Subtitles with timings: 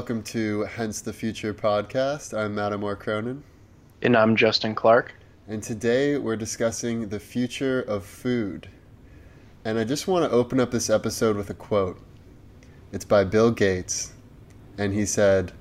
[0.00, 2.32] welcome to Hence the Future podcast.
[2.32, 3.44] I'm Mattimore Cronin.
[4.00, 5.12] And I'm Justin Clark.
[5.46, 8.66] And today we're discussing the future of food.
[9.66, 12.00] And I just want to open up this episode with a quote.
[12.92, 14.14] It's by Bill Gates.
[14.78, 15.52] And he said,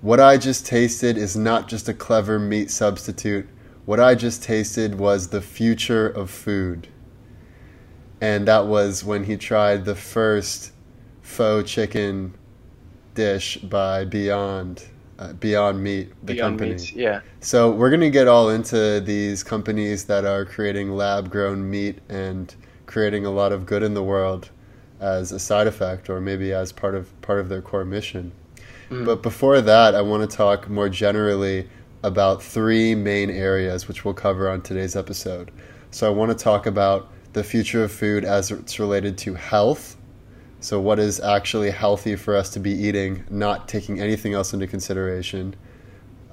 [0.00, 3.46] What I just tasted is not just a clever meat substitute.
[3.84, 6.88] What I just tasted was the future of food.
[8.22, 10.72] And that was when he tried the first
[11.20, 12.32] faux chicken
[13.16, 14.84] dish by Beyond
[15.18, 16.70] uh, Beyond Meat, the Beyond company.
[16.72, 17.22] Meats, yeah.
[17.40, 22.54] So we're gonna get all into these companies that are creating lab-grown meat and
[22.86, 24.50] creating a lot of good in the world
[25.00, 28.30] as a side effect, or maybe as part of part of their core mission.
[28.90, 29.04] Mm.
[29.04, 31.68] But before that, I want to talk more generally
[32.02, 35.50] about three main areas, which we'll cover on today's episode.
[35.90, 39.96] So I want to talk about the future of food as it's related to health
[40.60, 44.66] so, what is actually healthy for us to be eating, not taking anything else into
[44.66, 45.54] consideration?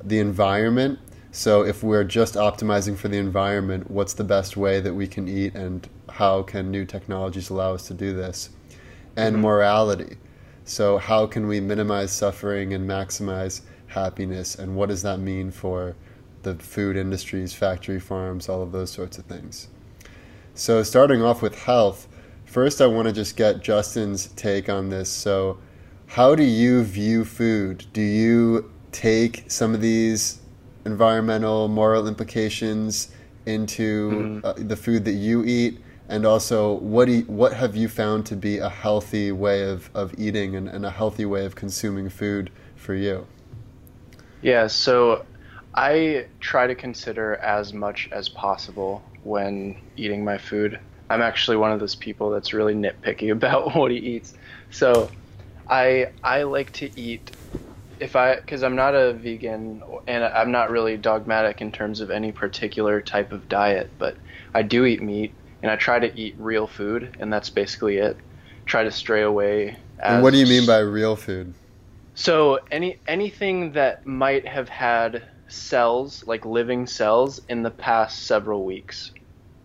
[0.04, 1.00] The environment.
[1.32, 5.28] So, if we're just optimizing for the environment, what's the best way that we can
[5.28, 8.50] eat, and how can new technologies allow us to do this?
[9.18, 9.44] And mm-hmm.
[9.44, 10.18] morality.
[10.64, 14.56] So, how can we minimize suffering and maximize happiness?
[14.56, 15.96] And what does that mean for
[16.44, 19.68] the food industries, factory farms, all of those sorts of things?
[20.56, 22.08] So, starting off with health
[22.54, 25.10] First, I want to just get Justin's take on this.
[25.10, 25.58] So,
[26.06, 27.84] how do you view food?
[27.94, 30.40] Do you take some of these
[30.86, 33.12] environmental, moral implications
[33.48, 34.46] into mm-hmm.
[34.46, 35.80] uh, the food that you eat?
[36.10, 40.14] And also, what, you, what have you found to be a healthy way of, of
[40.20, 43.26] eating and, and a healthy way of consuming food for you?
[44.44, 45.26] Yeah, so
[45.74, 50.80] I try to consider as much as possible when eating my food.
[51.10, 54.34] I'm actually one of those people that's really nitpicky about what he eats.
[54.72, 55.10] So
[55.70, 57.32] I I like to eat
[58.00, 62.12] if I because I'm not a vegan and I'm not really dogmatic in terms of
[62.12, 64.18] any particular type of diet, but
[64.54, 68.18] I do eat meat and I try to eat real food and that's basically it.
[68.66, 69.78] Try to stray away.
[70.00, 71.54] and what do you mean by real food?
[72.16, 78.66] So any anything that might have had cells like living cells in the past several
[78.66, 79.12] weeks,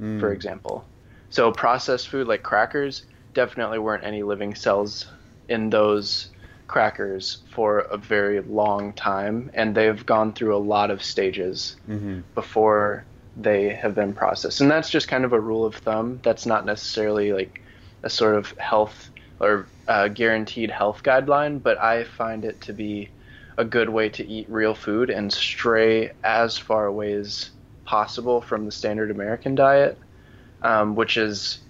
[0.01, 0.21] mm.
[0.21, 0.85] for example.
[1.31, 5.06] So processed food like crackers definitely weren't any living cells
[5.49, 6.28] in those
[6.66, 12.21] crackers for a very long time, and they've gone through a lot of stages mm-hmm.
[12.34, 13.05] before
[13.37, 14.61] they have been processed.
[14.61, 16.21] And that's just kind of a rule of thumb.
[16.22, 17.62] That's not necessarily like
[18.03, 23.09] a sort of health or uh, guaranteed health guideline, but I find it to be
[23.56, 27.50] a good way to eat real food and stray as far away as
[27.84, 29.99] possible from the standard American diet
[30.63, 31.61] um, which is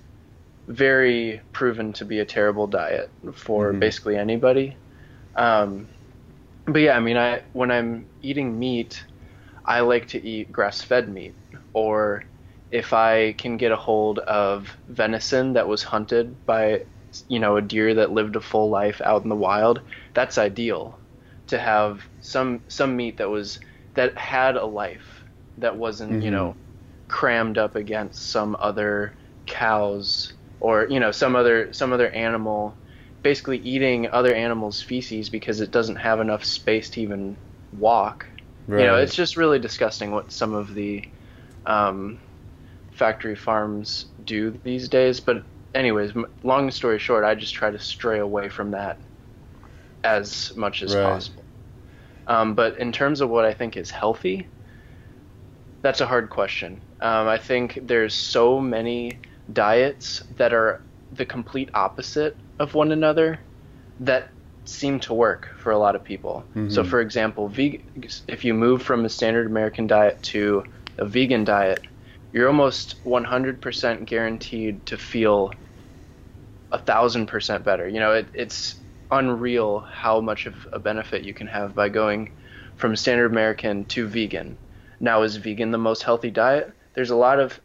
[0.66, 3.80] very proven to be a terrible diet for mm-hmm.
[3.80, 4.76] basically anybody.
[5.34, 5.88] Um,
[6.66, 9.04] but yeah, I mean, I when I'm eating meat,
[9.64, 11.34] I like to eat grass-fed meat,
[11.72, 12.24] or
[12.70, 16.84] if I can get a hold of venison that was hunted by,
[17.28, 19.80] you know, a deer that lived a full life out in the wild,
[20.12, 20.98] that's ideal.
[21.46, 23.58] To have some some meat that was
[23.94, 25.24] that had a life
[25.56, 26.22] that wasn't, mm-hmm.
[26.22, 26.54] you know,
[27.08, 29.12] crammed up against some other
[29.46, 32.74] cows or you know some other some other animal
[33.22, 37.36] basically eating other animals feces because it doesn't have enough space to even
[37.78, 38.26] walk
[38.66, 38.80] right.
[38.80, 41.02] you know it's just really disgusting what some of the
[41.66, 42.18] um,
[42.92, 45.42] factory farms do these days but
[45.74, 48.98] anyways long story short i just try to stray away from that
[50.04, 51.02] as much as right.
[51.02, 51.42] possible
[52.26, 54.46] um, but in terms of what i think is healthy
[55.82, 59.18] that's a hard question um, I think there's so many
[59.52, 60.82] diets that are
[61.12, 63.40] the complete opposite of one another
[64.00, 64.30] that
[64.64, 66.44] seem to work for a lot of people.
[66.50, 66.70] Mm-hmm.
[66.70, 67.84] So, for example, veg-
[68.26, 70.64] if you move from a standard American diet to
[70.98, 71.86] a vegan diet,
[72.32, 75.52] you're almost 100% guaranteed to feel
[76.70, 77.88] a thousand percent better.
[77.88, 78.76] You know, it, it's
[79.10, 82.30] unreal how much of a benefit you can have by going
[82.76, 84.58] from standard American to vegan.
[85.00, 86.72] Now, is vegan the most healthy diet?
[86.98, 87.60] There's a lot of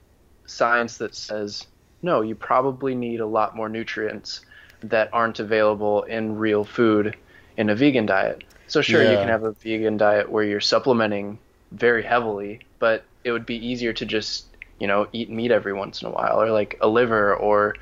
[0.46, 1.66] science that says
[2.04, 4.42] no, you probably need a lot more nutrients
[4.82, 7.18] that aren't available in real food
[7.58, 8.44] in a vegan diet.
[8.68, 9.10] So sure, yeah.
[9.10, 11.40] you can have a vegan diet where you're supplementing
[11.72, 14.46] very heavily, but it would be easier to just
[14.78, 17.76] you know eat meat every once in a while, or like a liver, or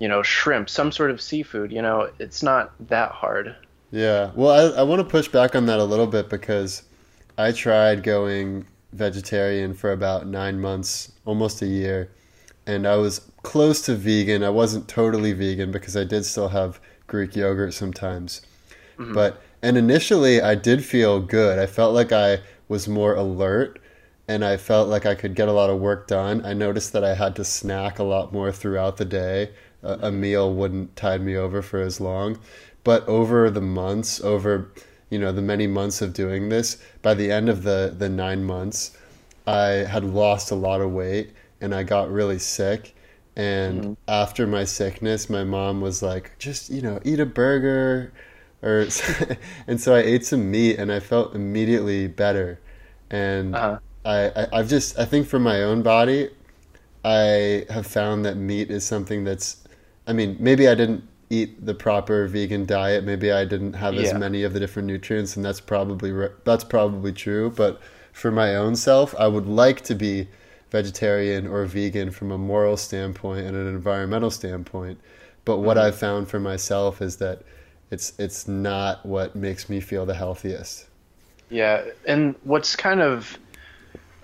[0.00, 1.70] you know shrimp, some sort of seafood.
[1.70, 3.54] You know, it's not that hard.
[3.92, 6.82] Yeah, well, I, I want to push back on that a little bit because
[7.38, 12.10] I tried going vegetarian for about nine months, almost a year,
[12.66, 14.42] and I was close to vegan.
[14.42, 18.42] I wasn't totally vegan because I did still have Greek yogurt sometimes,
[18.98, 19.12] mm-hmm.
[19.14, 21.58] but And initially, I did feel good.
[21.58, 23.78] I felt like I was more alert
[24.26, 26.44] and I felt like I could get a lot of work done.
[26.44, 29.50] I noticed that I had to snack a lot more throughout the day.
[29.82, 32.38] A, a meal wouldn't tide me over for as long.
[32.84, 34.72] But over the months, over
[35.12, 38.42] you know the many months of doing this, by the end of the the nine
[38.44, 38.96] months,
[39.46, 42.94] I had lost a lot of weight and I got really sick.
[43.36, 43.92] And mm-hmm.
[44.08, 48.12] after my sickness, my mom was like, just, you know, eat a burger.
[48.62, 48.86] Or,
[49.66, 52.60] and so I ate some meat and I felt immediately better.
[53.10, 53.78] And uh-huh.
[54.04, 56.30] I, I, I've just, I think for my own body,
[57.04, 59.64] I have found that meat is something that's,
[60.06, 63.04] I mean, maybe I didn't eat the proper vegan diet.
[63.04, 64.02] Maybe I didn't have yeah.
[64.02, 67.50] as many of the different nutrients, and that's probably that's probably true.
[67.50, 67.80] But
[68.12, 70.28] for my own self, I would like to be
[70.70, 75.00] vegetarian or vegan from a moral standpoint and an environmental standpoint.
[75.44, 75.86] But what mm-hmm.
[75.86, 77.42] I've found for myself is that
[77.90, 80.86] it's it's not what makes me feel the healthiest.
[81.48, 83.38] Yeah, and what's kind of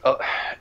[0.04, 0.16] uh,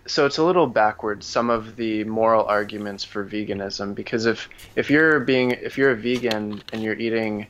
[0.08, 4.90] so it's a little backwards some of the moral arguments for veganism because if if
[4.90, 7.48] you're being if you're a vegan and you're eating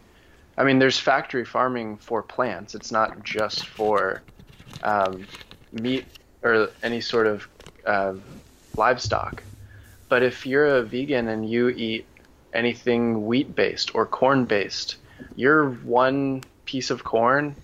[0.58, 4.24] I mean there's factory farming for plants it's not just for
[4.84, 5.28] um,
[5.72, 6.08] meat
[6.44, 7.48] or any sort of
[7.86, 8.14] uh,
[8.76, 9.44] livestock.
[10.10, 12.08] But if you're a vegan and you eat
[12.54, 14.98] anything wheat based or corn based,
[15.36, 17.56] you're one piece of corn.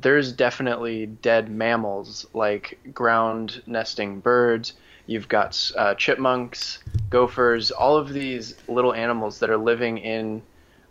[0.00, 4.74] There's definitely dead mammals like ground nesting birds.
[5.06, 6.78] You've got uh, chipmunks,
[7.10, 10.42] gophers, all of these little animals that are living in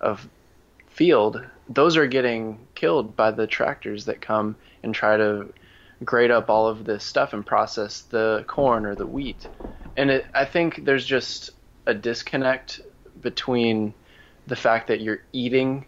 [0.01, 0.17] a
[0.87, 1.41] field.
[1.69, 5.53] Those are getting killed by the tractors that come and try to
[6.03, 9.47] grate up all of this stuff and process the corn or the wheat.
[9.95, 11.51] And it, I think there's just
[11.85, 12.81] a disconnect
[13.21, 13.93] between
[14.47, 15.85] the fact that you're eating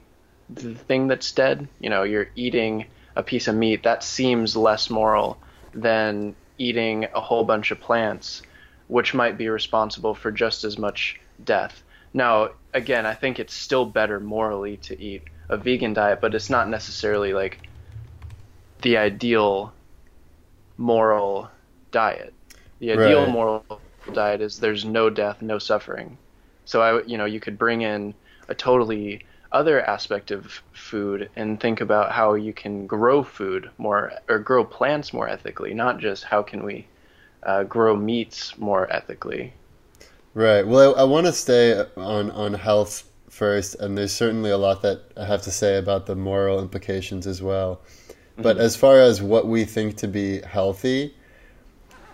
[0.50, 1.68] the thing that's dead.
[1.80, 2.86] You know, you're eating
[3.19, 5.38] a piece of meat that seems less moral
[5.74, 8.42] than eating a whole bunch of plants,
[8.88, 11.83] which might be responsible for just as much death.
[12.13, 16.50] Now, again, I think it's still better morally to eat a vegan diet, but it's
[16.50, 17.68] not necessarily like
[18.83, 19.74] the ideal
[20.77, 21.50] moral
[21.92, 22.33] diet.
[22.80, 23.31] The ideal right.
[23.31, 23.81] moral
[24.13, 26.18] diet is there's no death, no suffering.
[26.63, 28.13] So I, you know, you could bring in
[28.48, 34.13] a totally other aspect of food and think about how you can grow food more
[34.27, 36.87] or grow plants more ethically, not just how can we
[37.43, 39.53] uh, grow meats more ethically.
[40.33, 40.65] Right.
[40.65, 44.81] Well, I, I want to stay on on health first, and there's certainly a lot
[44.83, 47.81] that I have to say about the moral implications as well.
[48.37, 48.65] But mm-hmm.
[48.65, 51.15] as far as what we think to be healthy,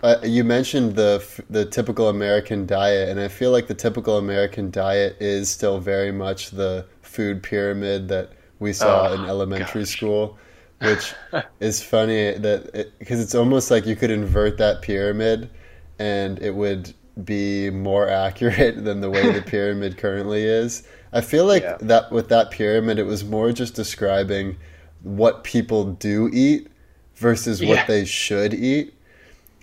[0.02, 4.70] uh, you mentioned the the typical American diet, and I feel like the typical American
[4.70, 6.86] diet is still very much the
[7.16, 9.90] food pyramid that we saw oh, in elementary gosh.
[9.90, 10.38] school,
[10.80, 11.14] which
[11.60, 15.50] is funny that because it, it's almost like you could invert that pyramid,
[15.98, 16.92] and it would
[17.24, 20.86] be more accurate than the way the pyramid currently is.
[21.12, 21.78] I feel like yeah.
[21.80, 24.56] that with that pyramid, it was more just describing
[25.02, 26.68] what people do eat
[27.14, 27.68] versus yeah.
[27.70, 28.92] what they should eat.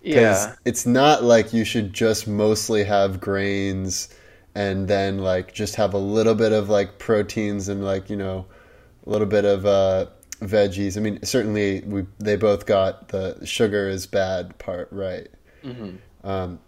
[0.02, 0.56] Yeah.
[0.66, 4.10] It's not like you should just mostly have grains
[4.56, 8.46] and then like just have a little bit of like proteins and like, you know,
[9.06, 10.08] a little bit of uh,
[10.42, 10.98] veggies.
[10.98, 15.30] I mean, certainly we they both got the sugar is bad part right.
[15.64, 16.28] Mm-hmm.
[16.28, 16.60] Um,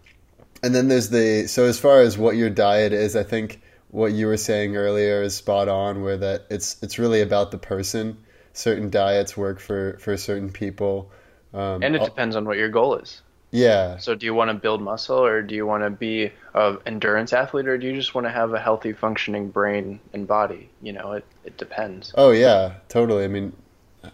[0.62, 4.12] and then there's the so as far as what your diet is, I think what
[4.12, 6.02] you were saying earlier is spot on.
[6.02, 8.18] Where that it's it's really about the person
[8.52, 11.10] certain diets work for for certain people.
[11.54, 13.22] Um, and it depends on what your goal is.
[13.56, 13.96] Yeah.
[13.96, 17.32] So do you want to build muscle or do you want to be an endurance
[17.32, 20.68] athlete or do you just want to have a healthy functioning brain and body?
[20.82, 22.12] You know, it, it depends.
[22.16, 23.24] Oh yeah, totally.
[23.24, 23.54] I mean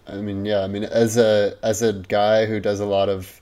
[0.07, 3.41] I mean yeah, I mean as a as a guy who does a lot of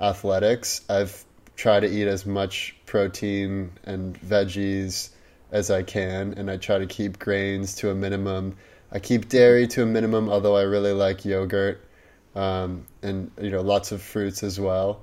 [0.00, 1.22] athletics, I've
[1.54, 5.10] tried to eat as much protein and veggies
[5.50, 8.56] as I can and I try to keep grains to a minimum
[8.90, 11.82] I keep dairy to a minimum, although I really like yogurt
[12.34, 15.02] um, and you know lots of fruits as well.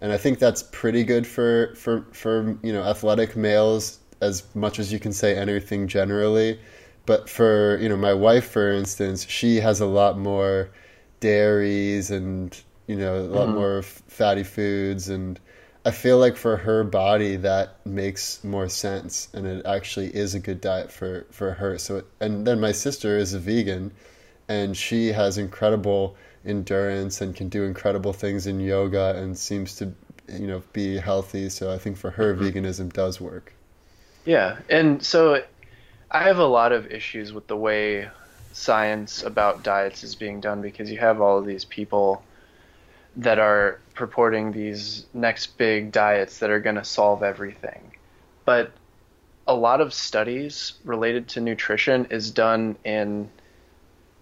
[0.00, 4.78] And I think that's pretty good for for for you know athletic males as much
[4.78, 6.58] as you can say anything generally.
[7.06, 10.70] But for you know my wife, for instance, she has a lot more
[11.20, 13.56] dairies and you know a lot mm-hmm.
[13.56, 15.40] more fatty foods and
[15.86, 20.40] I feel like for her body that makes more sense, and it actually is a
[20.40, 21.76] good diet for for her.
[21.76, 23.92] So, and then my sister is a vegan,
[24.48, 29.92] and she has incredible endurance and can do incredible things in yoga and seems to,
[30.28, 31.48] you know, be healthy.
[31.48, 32.44] So I think for her, mm-hmm.
[32.44, 33.52] veganism does work.
[34.24, 35.42] Yeah, and so
[36.10, 38.08] I have a lot of issues with the way
[38.52, 42.22] science about diets is being done because you have all of these people
[43.16, 47.92] that are purporting these next big diets that are going to solve everything.
[48.44, 48.72] But
[49.46, 53.28] a lot of studies related to nutrition is done in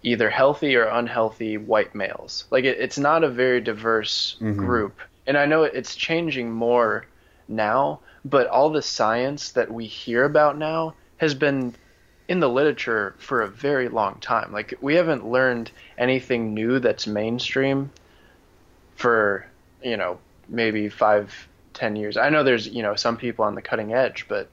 [0.02, 2.44] either healthy or unhealthy white males.
[2.50, 4.58] Like it, it's not a very diverse mm-hmm.
[4.58, 4.98] group.
[5.26, 7.06] And I know it's changing more
[7.48, 11.74] now, but all the science that we hear about now has been
[12.28, 14.52] in the literature for a very long time.
[14.52, 17.90] Like we haven't learned anything new that's mainstream
[18.96, 19.46] for,
[19.82, 20.18] you know,
[20.48, 21.32] maybe five,
[21.74, 22.16] ten years.
[22.16, 24.48] I know there's, you know, some people on the cutting edge, but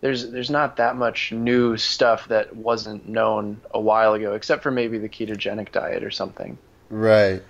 [0.00, 4.70] there's there's not that much new stuff that wasn't known a while ago, except for
[4.70, 6.58] maybe the ketogenic diet or something.
[6.90, 7.42] Right.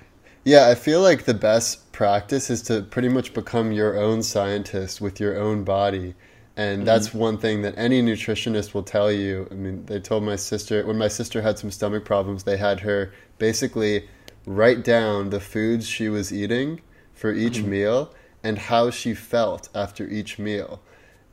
[0.45, 5.00] Yeah, I feel like the best practice is to pretty much become your own scientist
[5.00, 6.15] with your own body.
[6.57, 6.85] And mm-hmm.
[6.87, 9.49] that's one thing that any nutritionist will tell you.
[9.50, 12.81] I mean, they told my sister, when my sister had some stomach problems, they had
[12.81, 14.09] her basically
[14.47, 16.81] write down the foods she was eating
[17.12, 17.71] for each mm-hmm.
[17.71, 20.81] meal and how she felt after each meal.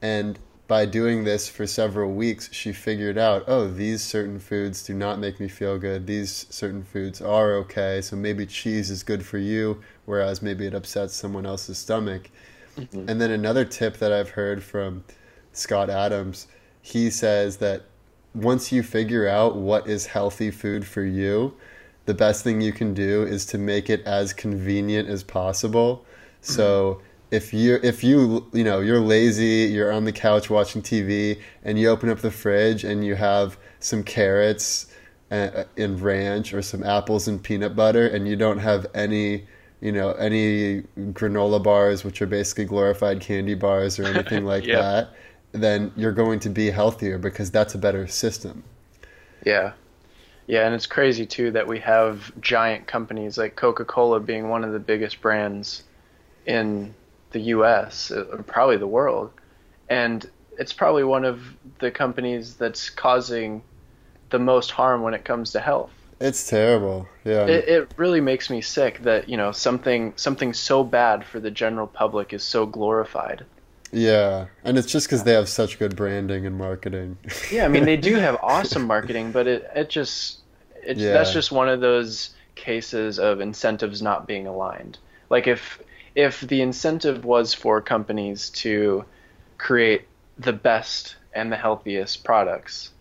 [0.01, 4.93] And by doing this for several weeks, she figured out, oh, these certain foods do
[4.93, 6.07] not make me feel good.
[6.07, 8.01] These certain foods are okay.
[8.01, 12.29] So maybe cheese is good for you, whereas maybe it upsets someone else's stomach.
[12.77, 13.09] Mm-hmm.
[13.09, 15.03] And then another tip that I've heard from
[15.51, 16.47] Scott Adams,
[16.81, 17.83] he says that
[18.33, 21.53] once you figure out what is healthy food for you,
[22.05, 26.05] the best thing you can do is to make it as convenient as possible.
[26.41, 27.01] So
[27.33, 31.79] if you if you you know you're lazy, you're on the couch watching TV, and
[31.79, 34.85] you open up the fridge and you have some carrots
[35.31, 39.45] and, and ranch or some apples and peanut butter, and you don't have any
[39.81, 44.79] you know any granola bars, which are basically glorified candy bars or anything like yep.
[44.79, 45.13] that,
[45.53, 48.63] then you're going to be healthier because that's a better system.
[49.43, 49.73] Yeah.
[50.45, 54.73] Yeah, and it's crazy too that we have giant companies like Coca-Cola being one of
[54.73, 55.83] the biggest brands
[56.45, 56.93] in
[57.33, 58.11] the U.S.
[58.11, 59.31] Uh, or probably the world,
[59.89, 61.41] and it's probably one of
[61.79, 63.61] the companies that's causing
[64.29, 65.91] the most harm when it comes to health.
[66.19, 67.07] It's terrible.
[67.25, 67.45] Yeah.
[67.45, 71.51] It, it really makes me sick that you know something something so bad for the
[71.51, 73.45] general public is so glorified.
[73.91, 77.17] Yeah, and it's just because they have such good branding and marketing.
[77.51, 80.39] yeah, I mean they do have awesome marketing, but it it just
[80.83, 81.13] it, yeah.
[81.13, 84.97] that's just one of those cases of incentives not being aligned.
[85.29, 85.79] Like if
[86.15, 89.05] if the incentive was for companies to
[89.57, 92.91] create the best and the healthiest products,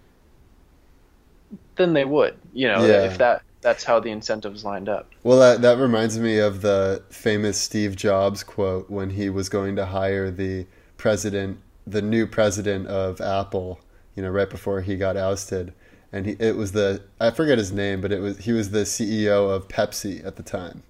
[1.77, 2.37] then they would.
[2.53, 3.05] You know, yeah.
[3.05, 5.11] if that that's how the incentives lined up.
[5.23, 9.77] Well, that that reminds me of the famous Steve Jobs quote when he was going
[9.77, 10.67] to hire the
[10.97, 13.81] president, the new president of Apple.
[14.15, 15.73] You know, right before he got ousted,
[16.13, 18.83] and he it was the I forget his name, but it was he was the
[18.83, 20.83] CEO of Pepsi at the time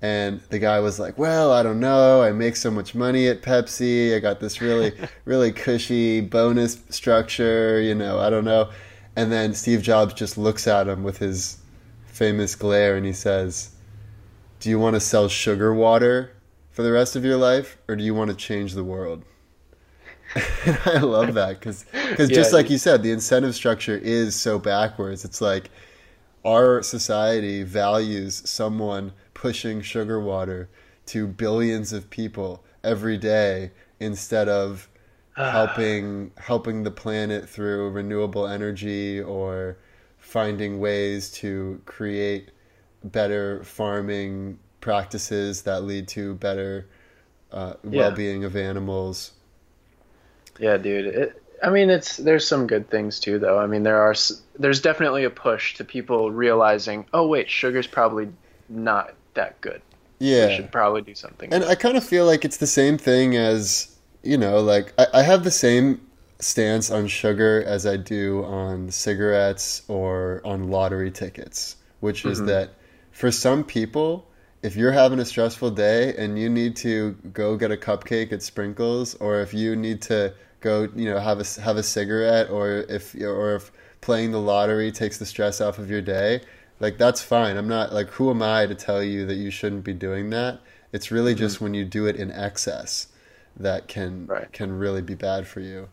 [0.00, 2.22] and the guy was like, "Well, I don't know.
[2.22, 4.14] I make so much money at Pepsi.
[4.14, 4.92] I got this really,
[5.24, 7.80] really cushy bonus structure.
[7.80, 8.70] You know, I don't know."
[9.16, 11.58] And then Steve Jobs just looks at him with his
[12.06, 13.70] famous glare, and he says,
[14.60, 16.32] "Do you want to sell sugar water
[16.70, 19.24] for the rest of your life, or do you want to change the world?"
[20.84, 24.58] I love that because, because yeah, just like you said, the incentive structure is so
[24.58, 25.24] backwards.
[25.24, 25.70] It's like
[26.44, 30.68] our society values someone pushing sugar water
[31.06, 34.88] to billions of people every day instead of
[35.36, 39.78] helping helping the planet through renewable energy or
[40.18, 42.50] finding ways to create
[43.04, 46.88] better farming practices that lead to better
[47.52, 48.00] uh, yeah.
[48.00, 49.32] well-being of animals.
[50.58, 51.06] Yeah, dude.
[51.06, 53.58] It, I mean, it's there's some good things too, though.
[53.60, 54.14] I mean, there are
[54.58, 58.28] there's definitely a push to people realizing, oh wait, sugar's probably
[58.68, 59.80] not that good.
[60.18, 61.52] Yeah, we should probably do something.
[61.52, 65.06] And I kind of feel like it's the same thing as you know, like I,
[65.14, 66.00] I have the same
[66.40, 72.48] stance on sugar as I do on cigarettes or on lottery tickets, which is mm-hmm.
[72.48, 72.74] that
[73.10, 74.28] for some people,
[74.62, 78.42] if you're having a stressful day and you need to go get a cupcake at
[78.42, 82.84] Sprinkles, or if you need to go, you know, have a have a cigarette, or
[82.88, 86.40] if or if playing the lottery takes the stress off of your day,
[86.80, 87.56] like that's fine.
[87.56, 90.60] I'm not like who am I to tell you that you shouldn't be doing that?
[90.92, 91.40] It's really mm-hmm.
[91.40, 93.08] just when you do it in excess
[93.56, 94.50] that can right.
[94.52, 95.88] can really be bad for you.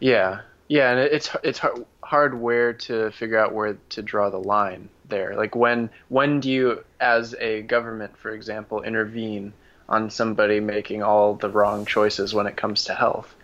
[0.00, 0.40] Yeah.
[0.66, 4.88] Yeah, and it's it's hard, hard where to figure out where to draw the line
[5.08, 5.36] there.
[5.36, 9.52] Like when when do you as a government, for example, intervene
[9.88, 13.34] on somebody making all the wrong choices when it comes to health?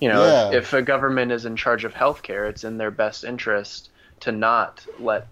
[0.00, 0.48] You know, yeah.
[0.48, 3.90] if, if a government is in charge of healthcare, it's in their best interest
[4.20, 5.28] to not let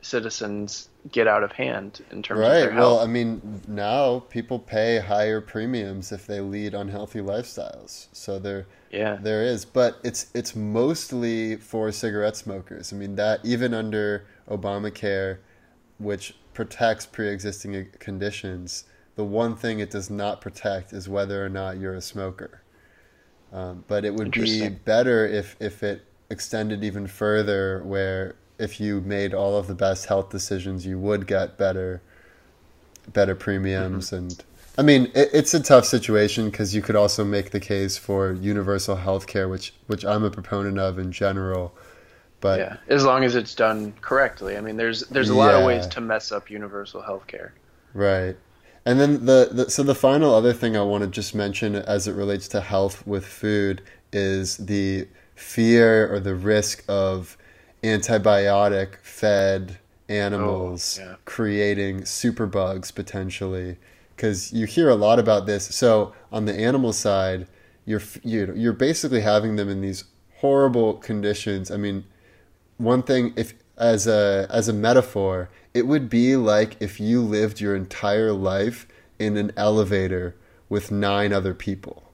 [0.00, 2.48] citizens get out of hand in terms right.
[2.48, 2.96] of their health.
[2.96, 8.08] Well, I mean, now people pay higher premiums if they lead unhealthy lifestyles.
[8.12, 12.92] So there, yeah, there is, but it's it's mostly for cigarette smokers.
[12.92, 15.38] I mean, that even under Obamacare,
[15.98, 18.84] which protects pre-existing conditions,
[19.16, 22.62] the one thing it does not protect is whether or not you're a smoker.
[23.52, 29.00] Um, but it would be better if if it extended even further, where if you
[29.00, 32.02] made all of the best health decisions, you would get better,
[33.12, 34.06] better premiums.
[34.06, 34.16] Mm-hmm.
[34.16, 34.44] And
[34.76, 38.32] I mean, it, it's a tough situation because you could also make the case for
[38.32, 41.74] universal health care, which which I'm a proponent of in general.
[42.40, 44.56] But yeah, as long as it's done correctly.
[44.56, 47.54] I mean, there's there's a lot of ways to mess up universal health care.
[47.94, 48.36] Right.
[48.84, 52.06] And then the, the so the final other thing I want to just mention as
[52.06, 57.36] it relates to health with food is the fear or the risk of
[57.82, 61.14] antibiotic fed animals oh, yeah.
[61.24, 63.76] creating superbugs potentially.
[64.16, 65.66] Because you hear a lot about this.
[65.74, 67.46] So on the animal side
[67.84, 70.04] you're you you're basically having them in these
[70.36, 71.70] horrible conditions.
[71.70, 72.04] I mean
[72.76, 77.60] one thing if as a as a metaphor it would be like if you lived
[77.60, 78.86] your entire life
[79.18, 80.34] in an elevator
[80.68, 82.04] with nine other people.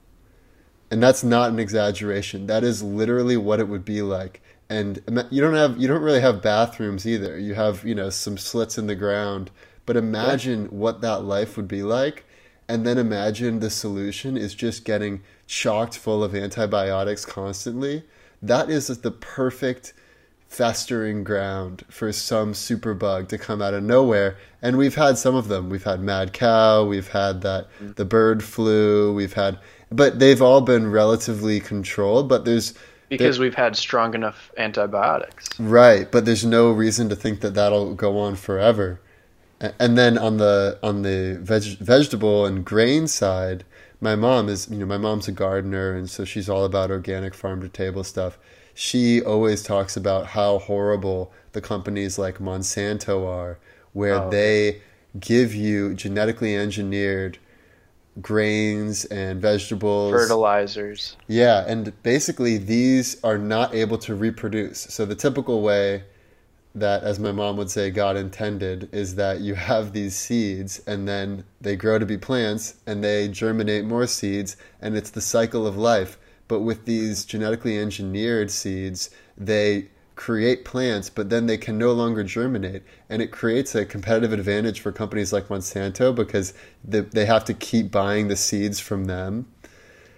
[0.91, 2.47] And that's not an exaggeration.
[2.47, 6.21] That is literally what it would be like and you don't have you don't really
[6.21, 7.37] have bathrooms either.
[7.37, 9.51] You have you know some slits in the ground,
[9.85, 10.69] but imagine yeah.
[10.69, 12.25] what that life would be like,
[12.67, 18.03] and then imagine the solution is just getting chocked full of antibiotics constantly.
[18.41, 19.93] That is the perfect
[20.47, 24.37] festering ground for some superbug to come out of nowhere.
[24.61, 25.69] And we've had some of them.
[25.69, 27.95] We've had mad cow, we've had that mm.
[27.95, 29.59] the bird flu, we've had
[29.91, 32.73] but they've all been relatively controlled, but there's
[33.09, 35.47] because we've had strong enough antibiotics.
[35.59, 38.99] Right, but there's no reason to think that that'll go on forever.
[39.79, 43.63] And then on the on the veg- vegetable and grain side,
[44.01, 47.33] my mom is you know my mom's a gardener and so she's all about organic
[47.33, 48.37] farm to table stuff.
[48.73, 53.57] She always talks about how horrible the companies like Monsanto are,
[53.93, 54.81] where oh, they
[55.17, 57.39] give you genetically engineered
[58.21, 61.17] grains and vegetables, fertilizers.
[61.27, 64.81] Yeah, and basically these are not able to reproduce.
[64.81, 66.03] So the typical way
[66.75, 71.07] that as my mom would say God intended is that you have these seeds and
[71.07, 75.65] then they grow to be plants and they germinate more seeds and it's the cycle
[75.65, 76.17] of life.
[76.47, 82.23] But with these genetically engineered seeds, they create plants, but then they can no longer
[82.23, 82.83] germinate.
[83.09, 87.53] And it creates a competitive advantage for companies like Monsanto because they, they have to
[87.53, 89.47] keep buying the seeds from them.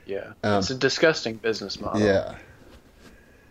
[0.05, 0.33] Yeah.
[0.43, 2.01] Um, it's a disgusting business model.
[2.01, 2.35] Yeah.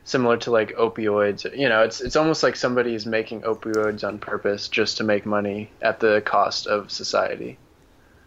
[0.05, 1.45] Similar to like opioids.
[1.57, 5.27] You know, it's, it's almost like somebody is making opioids on purpose just to make
[5.27, 7.59] money at the cost of society.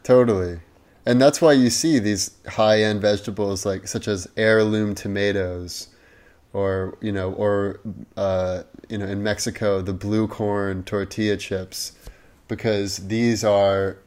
[0.03, 0.59] Totally.
[1.05, 5.87] And that's why you see these high end vegetables like such as heirloom tomatoes
[6.53, 7.79] or you know, or
[8.17, 11.93] uh, you know, in Mexico, the blue corn tortilla chips,
[12.47, 13.97] because these are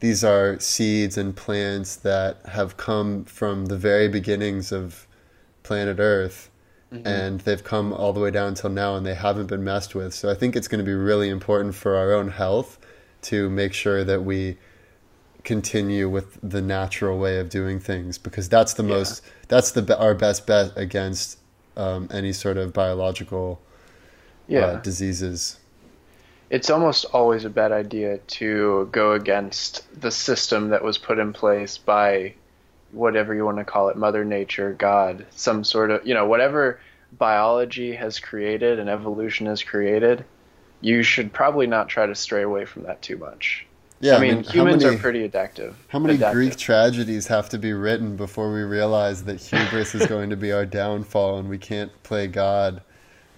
[0.00, 5.06] these are seeds and plants that have come from the very beginnings of
[5.62, 6.50] planet Earth.
[6.92, 7.06] Mm-hmm.
[7.06, 10.14] And they've come all the way down until now, and they haven't been messed with.
[10.14, 12.78] So I think it's going to be really important for our own health
[13.22, 14.58] to make sure that we
[15.42, 18.88] continue with the natural way of doing things because that's the yeah.
[18.88, 21.38] most that's the our best bet against
[21.76, 23.66] um, any sort of biological uh,
[24.48, 24.60] yeah.
[24.60, 25.58] uh, diseases.
[26.50, 31.32] It's almost always a bad idea to go against the system that was put in
[31.32, 32.34] place by
[32.94, 36.78] whatever you want to call it mother nature god some sort of you know whatever
[37.18, 40.24] biology has created and evolution has created
[40.80, 43.66] you should probably not try to stray away from that too much
[44.04, 45.76] yeah, I mean, I mean humans many, are pretty adaptive.
[45.88, 46.34] How many adaptive.
[46.34, 50.52] Greek tragedies have to be written before we realize that hubris is going to be
[50.52, 52.82] our downfall and we can't play God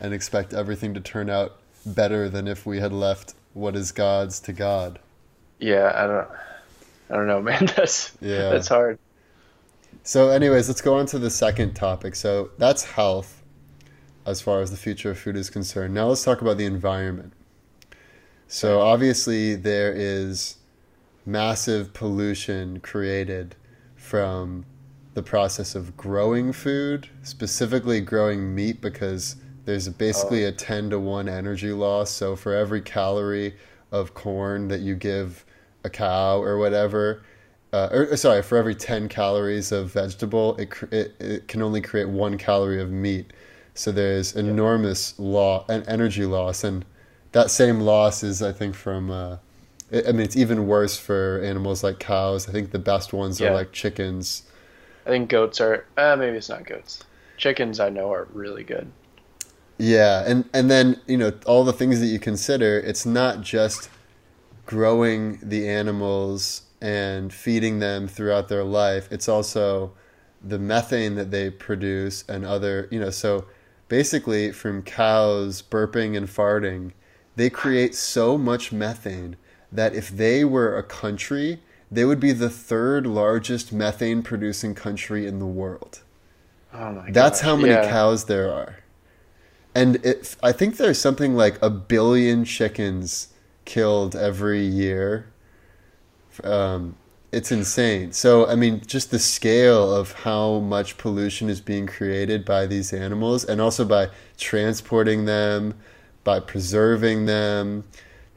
[0.00, 4.40] and expect everything to turn out better than if we had left what is God's
[4.40, 4.98] to God?
[5.58, 6.28] Yeah, I don't
[7.08, 7.66] I don't know, man.
[7.76, 8.50] That's yeah.
[8.50, 8.98] that's hard.
[10.02, 12.14] So anyways, let's go on to the second topic.
[12.14, 13.42] So that's health
[14.24, 15.94] as far as the future of food is concerned.
[15.94, 17.32] Now let's talk about the environment.
[18.48, 20.56] So obviously there is
[21.24, 23.56] massive pollution created
[23.96, 24.64] from
[25.14, 30.48] the process of growing food, specifically growing meat because there's basically oh.
[30.48, 32.10] a 10 to 1 energy loss.
[32.10, 33.54] So for every calorie
[33.90, 35.44] of corn that you give
[35.82, 37.24] a cow or whatever,
[37.72, 42.08] uh, or sorry, for every 10 calories of vegetable, it, it, it can only create
[42.08, 43.32] one calorie of meat.
[43.74, 46.84] So there's enormous law and energy loss, and
[47.36, 49.10] that same loss is, I think, from.
[49.10, 49.36] Uh,
[49.92, 52.48] I mean, it's even worse for animals like cows.
[52.48, 53.50] I think the best ones Yeah.
[53.50, 54.44] are like chickens.
[55.04, 55.84] I think goats are.
[55.98, 57.04] Uh, maybe it's not goats.
[57.36, 58.90] Chickens, I know, are really good.
[59.76, 62.78] Yeah, and and then you know all the things that you consider.
[62.80, 63.90] It's not just
[64.64, 69.08] growing the animals and feeding them throughout their life.
[69.12, 69.92] It's also
[70.42, 73.10] the methane that they produce and other you know.
[73.10, 73.44] So
[73.88, 76.92] basically, from cows burping and farting,
[77.36, 79.36] they create so much methane
[79.72, 85.26] that if they were a country, they would be the third largest methane producing country
[85.26, 86.02] in the world.
[86.72, 87.78] Oh my That's how many Yeah.
[87.78, 88.78] cows there are.
[89.74, 93.28] And it, I think there's something like a billion chickens
[93.64, 95.26] killed every year.
[96.44, 96.96] Um,
[97.32, 98.12] it's insane.
[98.12, 102.92] So, I mean, just the scale of how much pollution is being created by these
[102.92, 105.74] animals and also by transporting them,
[106.26, 107.84] by preserving them,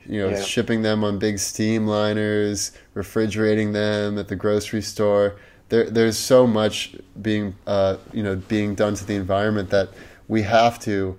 [0.06, 0.41] you know, Yeah.
[0.41, 5.36] shipping them on big steamliners, refrigerating them at the grocery store.
[5.69, 9.89] There, there's so much being, uh, you know, being done to the environment that
[10.28, 11.17] we have to,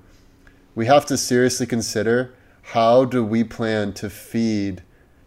[0.76, 4.82] we have to seriously consider how do we plan to feed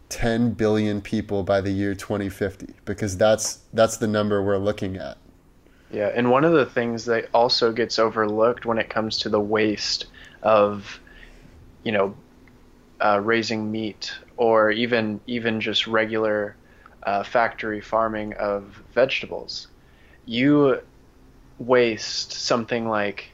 [0.08, 5.18] 10 billion people by the year 2050 because that's that's the number we're looking at.
[5.92, 9.40] Yeah, and one of the things that also gets overlooked when it comes to the
[9.42, 10.06] waste
[10.42, 11.00] of,
[11.84, 12.16] you know,
[13.04, 16.56] uh, raising meat or even even just regular
[17.04, 19.68] uh, factory farming of vegetables,
[20.26, 20.80] you
[21.60, 23.30] waste something like,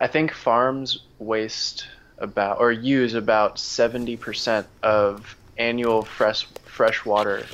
[0.00, 1.86] I think farms waste
[2.18, 7.44] about or use about seventy percent of annual fresh fresh water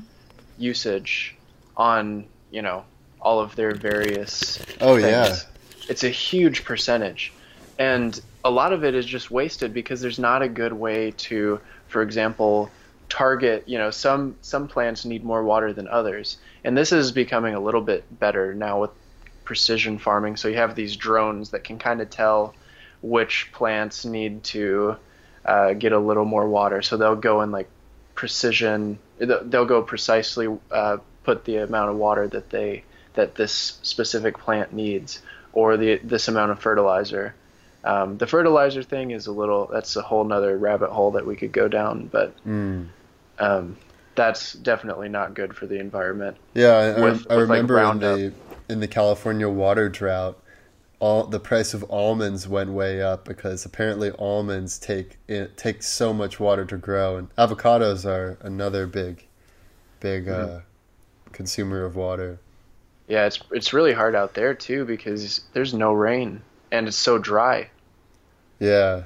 [0.58, 1.34] usage
[1.76, 2.84] on you know
[3.20, 5.04] all of their various Oh things.
[5.10, 5.36] yeah.
[5.88, 7.32] It's a huge percentage.
[7.78, 11.60] And a lot of it is just wasted because there's not a good way to,
[11.88, 12.70] for example,
[13.08, 16.38] target, you know, some some plants need more water than others.
[16.64, 18.90] And this is becoming a little bit better now with
[19.44, 20.36] precision farming.
[20.36, 22.54] So you have these drones that can kind of tell
[23.02, 24.96] which plants need to
[25.44, 26.82] uh, get a little more water.
[26.82, 27.68] So they'll go in like
[28.14, 28.98] precision.
[29.18, 34.72] They'll go precisely uh, put the amount of water that they that this specific plant
[34.72, 35.20] needs,
[35.52, 37.34] or the this amount of fertilizer.
[37.86, 39.66] Um, the fertilizer thing is a little.
[39.72, 42.88] That's a whole nother rabbit hole that we could go down, but Mm.
[43.38, 43.76] um,
[44.16, 46.36] that's definitely not good for the environment.
[46.54, 48.32] Yeah, I, I- With- I with, like, remember in the
[48.68, 50.36] in the California water drought,
[50.98, 56.12] all the price of almonds went way up because apparently almonds take it take so
[56.12, 59.24] much water to grow, and avocados are another big,
[60.00, 60.56] big Mm-hmm.
[60.56, 60.60] uh,
[61.32, 62.40] consumer of water.
[63.06, 66.40] Yeah, it's it's really hard out there too because there's no rain
[66.72, 67.70] and it's so dry.
[68.58, 69.04] Yeah.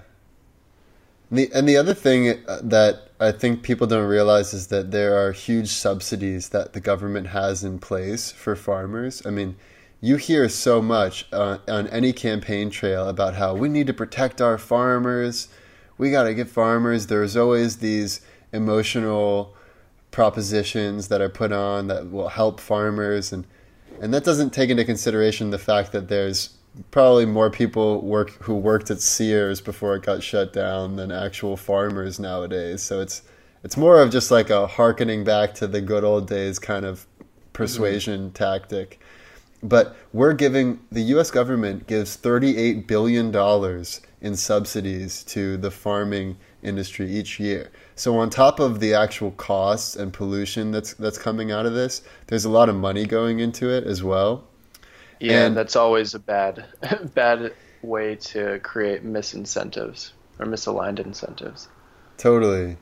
[1.31, 4.91] And the and the other thing uh, that I think people don't realize is that
[4.91, 9.25] there are huge subsidies that the government has in place for farmers.
[9.25, 9.57] I mean,
[10.01, 14.41] you hear so much uh, on any campaign trail about how we need to protect
[14.41, 15.49] our farmers.
[15.99, 17.07] We got to get farmers.
[17.07, 19.55] There's always these emotional
[20.11, 23.47] propositions that are put on that will help farmers and
[24.01, 26.51] and that doesn't take into consideration the fact that there's
[26.91, 31.57] probably more people work who worked at Sears before it got shut down than actual
[31.57, 32.83] farmers nowadays.
[32.83, 33.23] So it's
[33.63, 37.07] it's more of just like a harkening back to the good old days kind of
[37.53, 38.33] persuasion mm-hmm.
[38.33, 39.01] tactic.
[39.63, 46.37] But we're giving the US government gives 38 billion dollars in subsidies to the farming
[46.63, 47.71] industry each year.
[47.95, 52.03] So on top of the actual costs and pollution that's that's coming out of this,
[52.29, 54.45] there's a lot of money going into it as well.
[55.21, 56.65] Yeah, And- that's always a bad
[57.15, 57.53] bad
[57.83, 61.69] way to create misincentives or misaligned incentives.
[62.17, 62.77] Totally.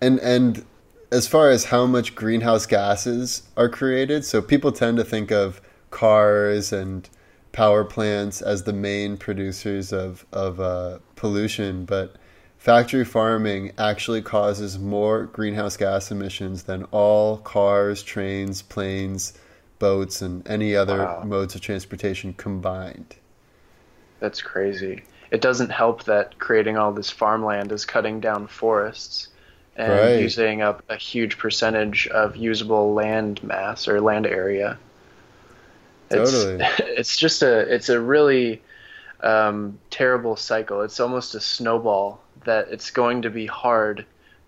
[0.00, 0.64] And and
[1.12, 5.60] as far as how much greenhouse gases are created, so people tend to think of
[5.90, 7.08] cars and
[7.52, 12.16] power plants as the main producers of of uh, pollution, but
[12.58, 19.32] factory farming actually causes more greenhouse gas emissions than all cars, trains, planes,
[19.78, 21.22] boats, and any other Wow.
[21.22, 23.16] modes of transportation combined.
[24.20, 25.04] That's crazy.
[25.30, 29.28] It doesn't help that creating all this farmland is cutting down forests
[29.74, 30.14] and Right.
[30.14, 34.78] using up a huge percentage of usable land mass or land area.
[36.10, 36.58] It's, Totally.
[36.80, 38.62] It's just a it's a really
[39.20, 40.82] um, terrible cycle.
[40.82, 44.06] It's almost a snowball that it's going to be hard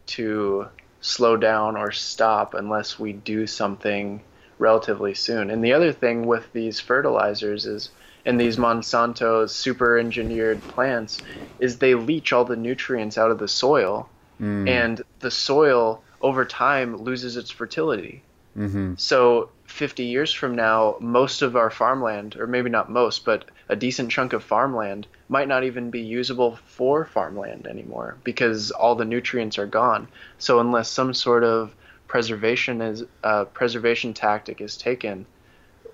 [0.09, 0.69] to
[1.01, 4.23] slow down or stop unless we do something
[4.59, 5.51] relatively soon.
[5.51, 7.91] And the other thing with these fertilizers is
[8.27, 11.19] and these Monsanto super engineered plants
[11.61, 14.09] is they leach all the nutrients out of the soil,
[14.41, 14.69] Mm.
[14.69, 18.23] and the soil over time loses its fertility.
[18.57, 18.95] Mm-hmm.
[18.97, 23.77] So 50 years from now, most of our farmland, or maybe not most, but a
[23.77, 29.05] decent chunk of farmland, might not even be usable for farmland anymore because all the
[29.05, 30.09] nutrients are gone.
[30.39, 31.75] So unless some sort of
[32.09, 35.25] preservation is uh, preservation tactic is taken,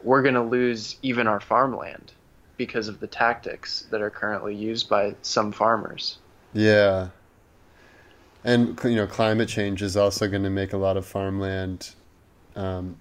[0.03, 2.13] we're going to lose even our farmland
[2.57, 6.19] because of the tactics that are currently used by some farmers.
[6.55, 7.09] Yeah.
[8.45, 11.95] And you know, climate change is also going to make a lot of farmland
[12.55, 12.97] um,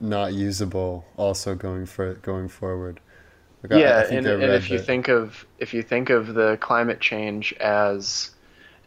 [0.00, 1.04] not usable.
[1.16, 3.00] Also going for going forward.
[3.62, 6.34] Like, I- I yeah, and, and if you that- think of if you think of
[6.34, 8.30] the climate change as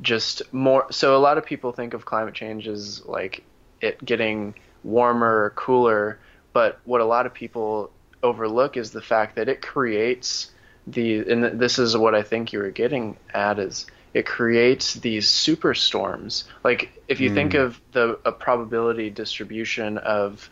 [0.04, 3.48] just more, so a lot of people think of climate change as like
[3.82, 6.22] it getting warmer or cooler,
[6.54, 10.52] but what a lot of people overlook is the fact that it creates
[10.88, 15.30] the, and this is what I think you were getting at is it creates these
[15.30, 16.46] superstorms.
[16.64, 17.64] Like if you think Mm.
[17.66, 20.52] of the a probability distribution of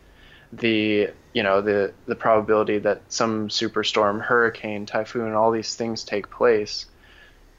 [0.53, 6.29] the you know the the probability that some superstorm, hurricane, typhoon, all these things take
[6.31, 6.87] place,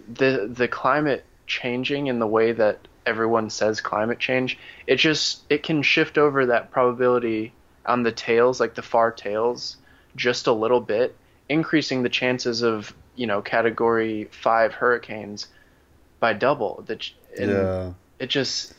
[0.08, 5.62] the the climate changing in the way that everyone says climate change, it just it
[5.62, 7.52] can shift over that probability
[7.84, 9.76] on the tails, like the far tails,
[10.16, 11.14] just a little bit,
[11.48, 15.48] increasing the chances of you know category five hurricanes
[16.20, 16.82] by double.
[16.86, 17.92] That and yeah.
[18.18, 18.74] it just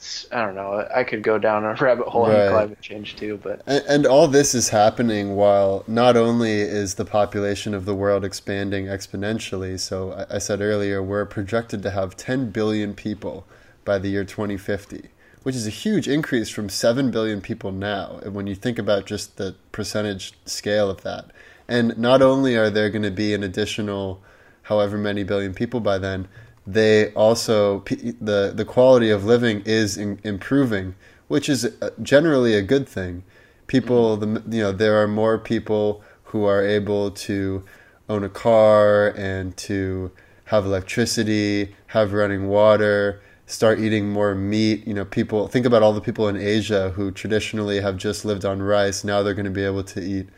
[0.00, 0.86] it's I don't know.
[0.94, 2.46] I could go down a rabbit hole Right.
[2.46, 6.94] on climate change too, but And, and all this is happening while not only is
[6.94, 11.90] the population of the world expanding exponentially, so I, I said earlier, we're projected to
[11.90, 13.46] have 10 billion people
[13.84, 15.10] by the year 2050,
[15.42, 19.04] which is a huge increase from 7 billion people now, and when you think about
[19.06, 21.26] just the percentage scale of that.
[21.68, 24.22] And not only are there going to be an additional
[24.62, 26.28] however many billion people by then,
[26.66, 30.94] they also the the quality of living is in, improving,
[31.28, 33.24] which is uh, generally a good thing.
[33.66, 37.64] People, the you know, there are more people who are able to
[38.08, 40.10] own a car and to
[40.46, 44.86] have electricity, have running water, start eating more meat.
[44.86, 48.44] You know, people think about all the people in Asia who traditionally have just lived
[48.44, 49.04] on rice.
[49.04, 50.28] Now they're going to be able to eat,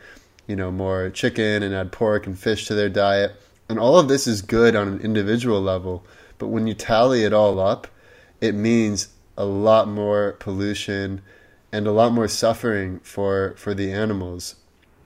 [0.47, 3.35] you know, more chicken and add pork and fish to their diet.
[3.69, 6.05] And all of this is good on an individual level,
[6.37, 7.87] but when you tally it all up,
[8.41, 11.21] it means a lot more pollution
[11.71, 14.55] and a lot more suffering for for the animals.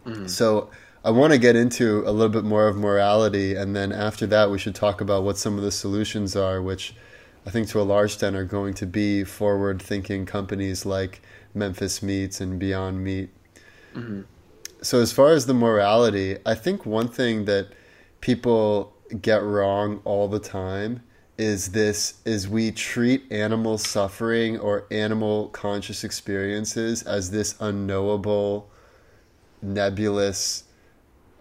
[0.06, 0.30] Mm.
[0.30, 0.70] So
[1.06, 4.52] I want to get into a little bit more of morality, and then after that,
[4.52, 6.93] we should talk about what some of the solutions are, which
[7.46, 11.22] I think to a large extent are going to be forward-thinking companies like
[11.54, 13.30] Memphis Meats and Beyond Meat.
[13.96, 14.24] Mm-hmm.
[14.82, 17.70] So as far as the morality, I think one thing that
[18.21, 21.01] people get wrong all the time
[21.38, 28.69] is this is we treat animal suffering or animal conscious experiences as this unknowable
[29.62, 30.63] nebulous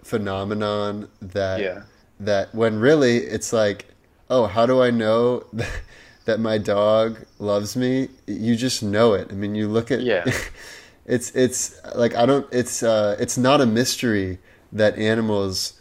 [0.03, 1.83] phenomenon that yeah,
[2.21, 3.87] that when really it's like
[4.29, 5.43] oh how do i know
[6.27, 8.09] that my dog loves me?
[8.27, 9.29] You just know it.
[9.31, 10.31] I mean you look at Yeah.
[11.07, 14.39] it's it's like i don't it's uh it's not a mystery
[14.73, 15.81] that animals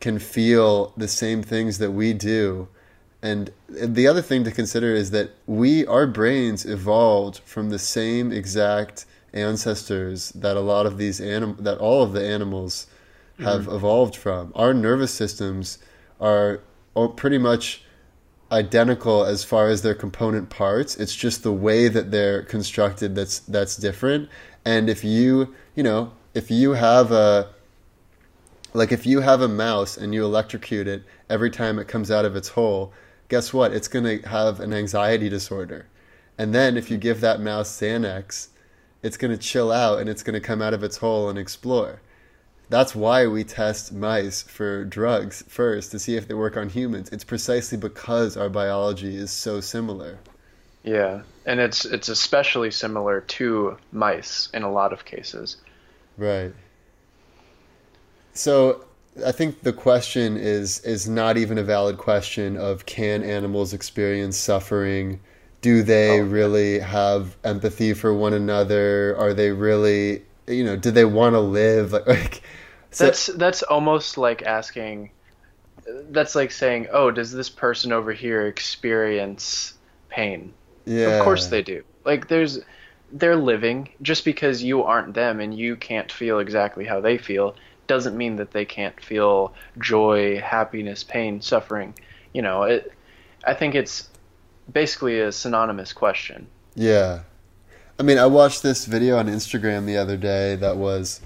[0.00, 2.68] can feel the same things that we do
[3.22, 8.32] and the other thing to consider is that we our brains evolved from the same
[8.32, 12.86] exact ancestors that a lot of these anim- that all of the animals
[13.38, 13.76] have mm-hmm.
[13.76, 14.52] evolved from.
[14.54, 15.78] Our nervous systems
[16.20, 16.60] are
[17.16, 17.84] pretty much
[18.50, 20.96] identical as far as their component parts.
[20.96, 24.30] It's just the way that they're constructed that's that's different.
[24.64, 27.50] And if you, you know, if you have a
[28.74, 32.24] like if you have a mouse and you electrocute it every time it comes out
[32.24, 32.92] of its hole,
[33.28, 33.72] guess what?
[33.72, 35.86] It's going to have an anxiety disorder.
[36.38, 38.48] And then if you give that mouse Xanax,
[39.02, 41.38] it's going to chill out and it's going to come out of its hole and
[41.38, 42.00] explore.
[42.68, 47.08] That's why we test mice for drugs first to see if they work on humans.
[47.10, 50.20] It's precisely because our biology is so similar.
[50.84, 55.56] yeah, and it's it's especially similar to mice in a lot of cases.
[56.16, 56.54] Right.
[58.32, 58.84] So
[59.24, 64.36] I think the question is is not even a valid question of can animals experience
[64.36, 65.20] suffering?
[65.62, 66.22] Do they Oh.
[66.22, 69.16] really have empathy for one another?
[69.18, 72.42] Are they really you know, do they want to live like, like
[72.90, 75.12] so- That's that's almost like asking.
[76.10, 79.74] That's like saying, "Oh, does this person over here experience
[80.08, 80.54] pain?"
[80.86, 81.06] yeah.
[81.06, 81.84] Of course they do.
[82.04, 82.60] Like there's
[83.12, 87.56] they're living just because you aren't them and you can't feel exactly how they feel
[87.90, 91.92] doesn't mean that they can't feel joy, happiness, pain, suffering.
[92.32, 92.92] You know, it.
[93.44, 94.08] I think it's
[94.72, 96.46] basically a synonymous question.
[96.76, 97.22] Yeah.
[97.98, 101.20] I mean, I watched this video on Instagram the other day that was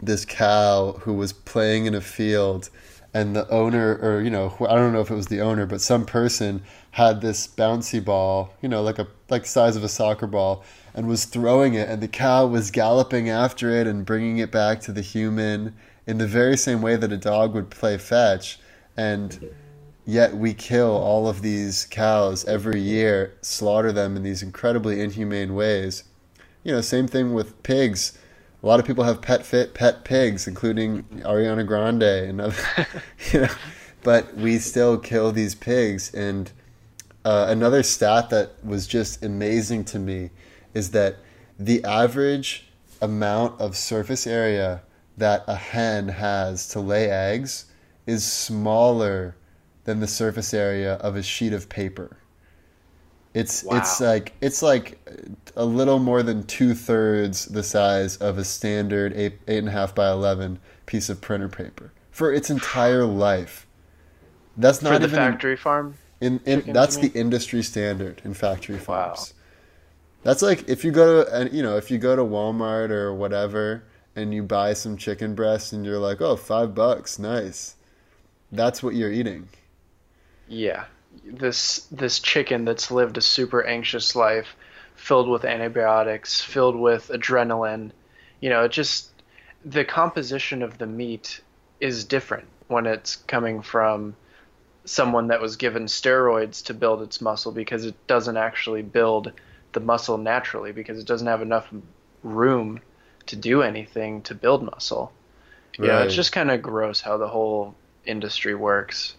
[0.00, 2.70] this cow who was playing in a field
[3.12, 5.80] and the owner or you know I don't know if it was the owner but
[5.82, 10.26] some person had this bouncy ball you know like a like size of a soccer
[10.26, 14.50] ball and was throwing it and the cow was galloping after it and bringing it
[14.50, 15.74] back to the human
[16.06, 18.58] in the very same way that a dog would play fetch.
[18.96, 19.50] And
[20.04, 25.54] yet we kill all of these cows every year slaughter them in these incredibly inhumane
[25.54, 26.04] ways.
[26.64, 28.18] You know same thing with pigs.
[28.62, 32.62] A lot of people have pet fit pet pigs, including Ariana Grande and other,
[33.32, 33.48] you know,
[34.04, 36.14] but we still kill these pigs.
[36.14, 36.52] And
[37.24, 40.30] uh, another stat that was just amazing to me
[40.74, 41.16] is that
[41.58, 42.68] the average
[43.00, 44.82] amount of surface area
[45.16, 47.66] that a hen has to lay eggs
[48.06, 49.36] is smaller
[49.84, 52.16] than the surface area of a sheet of paper.
[53.34, 53.78] It's wow.
[53.78, 54.98] it's like it's like
[55.56, 59.72] a little more than two thirds the size of a standard eight eight and a
[59.72, 63.66] half by eleven piece of printer paper for its entire life.
[64.56, 65.94] That's not for the even factory farm.
[66.20, 69.32] In, in that's the industry standard in factory farms.
[69.34, 69.41] Wow.
[70.22, 73.84] That's like if you go to you know if you go to Walmart or whatever
[74.14, 77.76] and you buy some chicken breast and you're like oh five bucks nice,
[78.50, 79.48] that's what you're eating.
[80.48, 80.84] Yeah
[81.24, 84.56] this this chicken that's lived a super anxious life,
[84.94, 87.90] filled with antibiotics, filled with adrenaline.
[88.40, 89.10] You know, it just
[89.64, 91.40] the composition of the meat
[91.80, 94.16] is different when it's coming from
[94.84, 99.32] someone that was given steroids to build its muscle because it doesn't actually build
[99.72, 101.72] the muscle naturally because it doesn't have enough
[102.22, 102.80] room
[103.26, 105.12] to do anything to build muscle.
[105.78, 105.86] Right.
[105.88, 109.14] Yeah, it's just kind of gross how the whole industry works.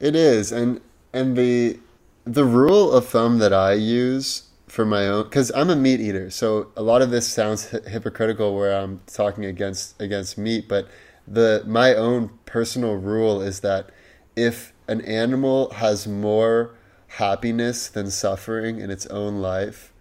[0.00, 0.80] It is, and
[1.12, 1.78] and the
[2.24, 6.30] the rule of thumb that I use for my own because I'm a meat eater,
[6.30, 10.88] so a lot of this sounds hypocritical where I'm talking against against meat, but
[11.26, 13.90] the my own personal rule is that
[14.36, 16.74] if an animal has more
[17.08, 19.92] happiness than suffering in its own life,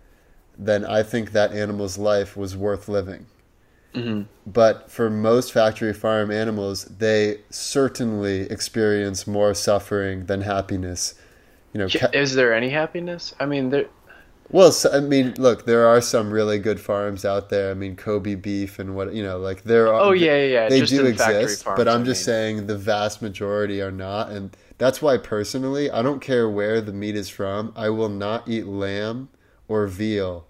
[0.58, 3.28] then I think that animal's life was worth living.
[3.94, 4.24] Mm-hmm.
[4.46, 11.16] But for most factory farm animals, they certainly experience more suffering than happiness.
[11.74, 13.34] You know, ca- is there any happiness?
[13.40, 13.88] I mean, there.
[14.50, 17.70] Well, so, I mean, look, there are some really good farms out there.
[17.70, 20.00] I mean, Kobe beef and what you know, like there are.
[20.00, 20.70] Oh yeah, yeah, yeah.
[20.70, 22.26] They just do exist, farms, but I'm I just mean.
[22.26, 26.94] saying the vast majority are not, and that's why personally, I don't care where the
[26.94, 27.74] meat is from.
[27.76, 29.30] I will not eat lamb
[29.68, 30.46] or veal,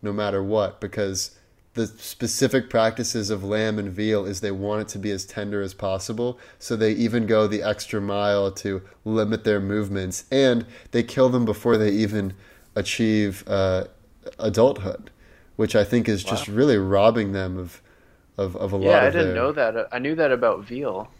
[0.00, 1.36] no matter what, because
[1.74, 5.60] the specific practices of lamb and veal is they want it to be as tender
[5.62, 6.38] as possible.
[6.58, 11.44] So they even go the extra mile to limit their movements, and they kill them
[11.44, 12.34] before they even
[12.74, 13.84] achieve uh,
[14.38, 15.10] adulthood,
[15.56, 17.82] which I think is just really robbing them of
[18.38, 18.90] of, of a yeah, lot.
[18.90, 19.34] Yeah, I didn't their...
[19.34, 19.88] know that.
[19.92, 21.10] I knew that about veal.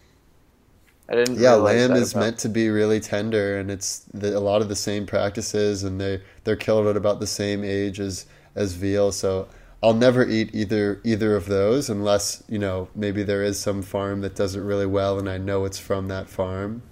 [1.08, 1.38] I didn't.
[1.38, 2.20] Yeah, lamb is about...
[2.20, 6.00] meant to be really tender, and it's the, a lot of the same practices, and
[6.00, 9.12] they they're killed at about the same age as as veal.
[9.12, 9.48] So
[9.82, 14.20] I'll never eat either either of those unless you know maybe there is some farm
[14.20, 16.82] that does it really well and I know it's from that farm.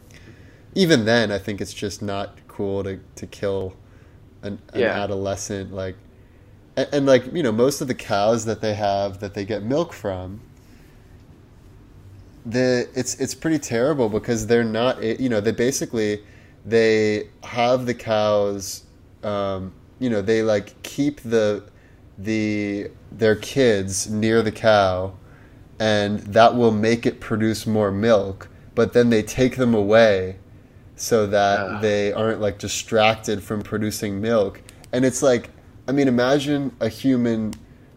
[0.75, 3.77] Even then, I think it's just not cool to to kill
[4.43, 5.03] an, an yeah.
[5.03, 5.97] adolescent like,
[6.77, 9.63] and, and like you know most of the cows that they have that they get
[9.63, 10.41] milk from.
[12.47, 16.23] The it's it's pretty terrible because they're not you know they basically
[16.65, 18.85] they have the cows
[19.23, 21.65] um, you know they like keep the
[22.19, 25.15] the their kids near the cow
[25.79, 30.37] and that will make it produce more milk but then they take them away
[31.01, 31.81] so that uh.
[31.81, 34.61] they aren't like distracted from producing milk
[34.93, 35.51] and it's like
[35.89, 37.53] i mean imagine a human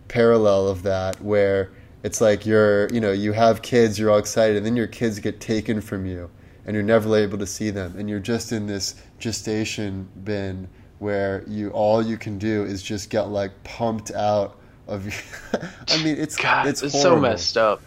[0.08, 1.72] parallel of that where
[2.04, 5.20] it's like you're you know you have kids you're all excited and then your kids
[5.20, 6.30] get taken from you
[6.66, 10.68] and you're never able to see them and you're just in this gestation bin
[11.00, 15.06] where you all you can do is just get like pumped out of
[15.90, 17.82] I mean it's God, it's, it's so messed up.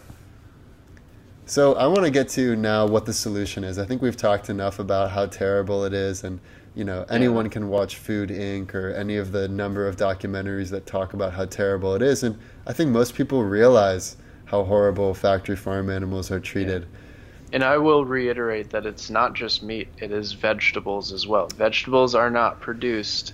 [1.49, 3.79] So I want to get to now what the solution is.
[3.79, 6.41] I think we've talked enough about how terrible it is and
[6.75, 7.51] you know anyone yeah.
[7.51, 11.45] can watch Food Inc or any of the number of documentaries that talk about how
[11.45, 16.41] terrible it is and I think most people realize how horrible factory farm animals are
[16.41, 16.81] treated.
[16.81, 17.53] Yeah.
[17.53, 21.47] And I will reiterate that it's not just meat, it is vegetables as well.
[21.55, 23.31] Vegetables are not produced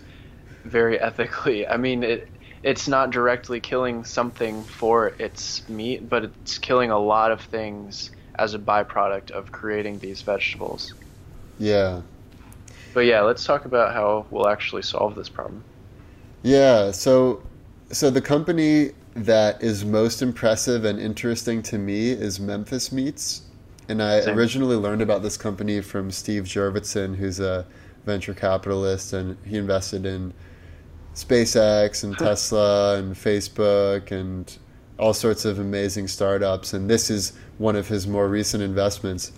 [0.66, 1.68] very ethically.
[1.68, 2.28] I mean, it
[2.64, 8.11] it's not directly killing something for its meat, but it's killing a lot of things
[8.36, 10.93] as a byproduct of creating these vegetables.
[11.59, 12.01] Yeah.
[12.93, 15.64] But yeah, let's talk about how we'll actually solve this problem.
[16.41, 17.43] Yeah, so
[17.91, 23.43] so the company that is most impressive and interesting to me is Memphis Meats.
[23.88, 24.38] And I Same.
[24.38, 27.66] originally learned about this company from Steve Jurvetson, who's a
[28.05, 30.34] venture capitalist, and he invested in
[31.16, 34.57] SpaceX and Tesla and Facebook and
[34.97, 36.74] all sorts of amazing startups.
[36.74, 39.32] And this is one of his more recent investments.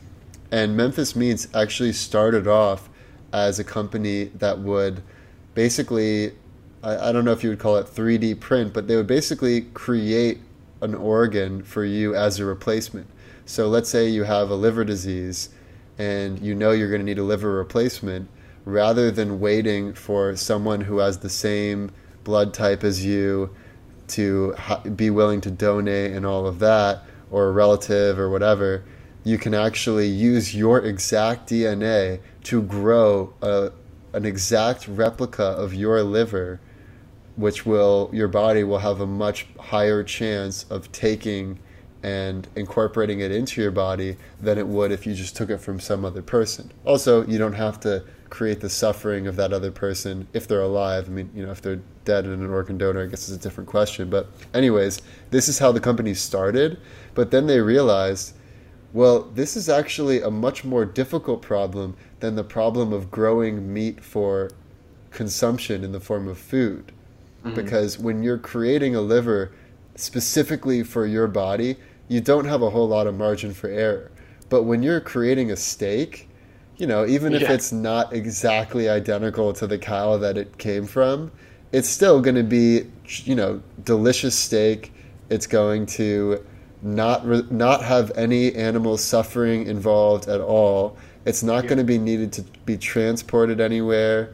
[0.51, 2.89] And Memphis Meats actually started off
[3.34, 5.01] as a company that would
[5.53, 6.32] basically,
[6.84, 9.61] I, I don't know if you would call it 3D print, but they would basically
[9.73, 10.39] create
[10.82, 13.07] an organ for you as a replacement.
[13.45, 15.49] So let's say you have a liver disease
[15.97, 18.30] and you know you're going to need a liver replacement
[18.66, 21.91] rather than waiting for someone who has the same
[22.24, 23.55] blood type as you
[24.07, 28.84] to ha- be willing to donate and all of that, or a relative or whatever,
[29.24, 33.72] you can actually use your exact DNA to grow a,
[34.13, 36.59] an exact replica of your liver,
[37.36, 41.59] which will your body will have a much higher chance of taking
[42.03, 45.80] and incorporating it into your body than it would if you just took it from
[45.80, 46.72] some other person.
[46.86, 51.07] Also, you don't have to create the suffering of that other person if they're alive.
[51.07, 53.39] I mean, you know, if they're dead and an organ donor, I guess it's a
[53.39, 54.09] different question.
[54.09, 55.01] But, anyways,
[55.32, 56.80] this is how the company started.
[57.13, 58.36] But then they realized,
[58.93, 64.03] well, this is actually a much more difficult problem than the problem of growing meat
[64.03, 64.51] for
[65.11, 66.91] consumption in the form of food.
[67.43, 67.55] Mm-hmm.
[67.55, 69.51] Because when you're creating a liver
[69.95, 74.11] specifically for your body, you don't have a whole lot of margin for error.
[74.49, 76.30] But when you're creating a steak,
[76.78, 77.53] you know, even if Yeah.
[77.53, 81.32] it's not exactly identical to the cow that it came from,
[81.71, 82.86] it's still going to be,
[83.23, 84.93] you know, delicious steak.
[85.30, 86.43] It's going to
[86.82, 90.97] not re- not have any animal suffering involved at all.
[91.26, 91.69] It's not Yeah.
[91.69, 94.30] going to be needed to be transported anywhere,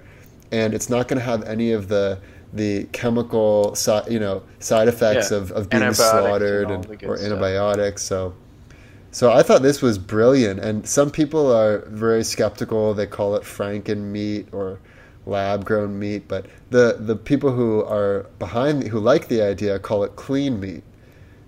[0.52, 2.18] and it's not going to have any of the
[2.54, 5.38] the chemical, si- you know, side effects Yeah.
[5.38, 7.32] of, of being Antibiotics and slaughtered and, or stuff.
[7.32, 8.04] antibiotics.
[8.04, 8.34] So,
[9.12, 12.94] so I thought this was brilliant, and some people are very skeptical.
[12.94, 14.80] They call it Franken meat or
[15.26, 20.04] lab grown meat, but the the people who are behind who like the idea call
[20.04, 20.84] it clean meat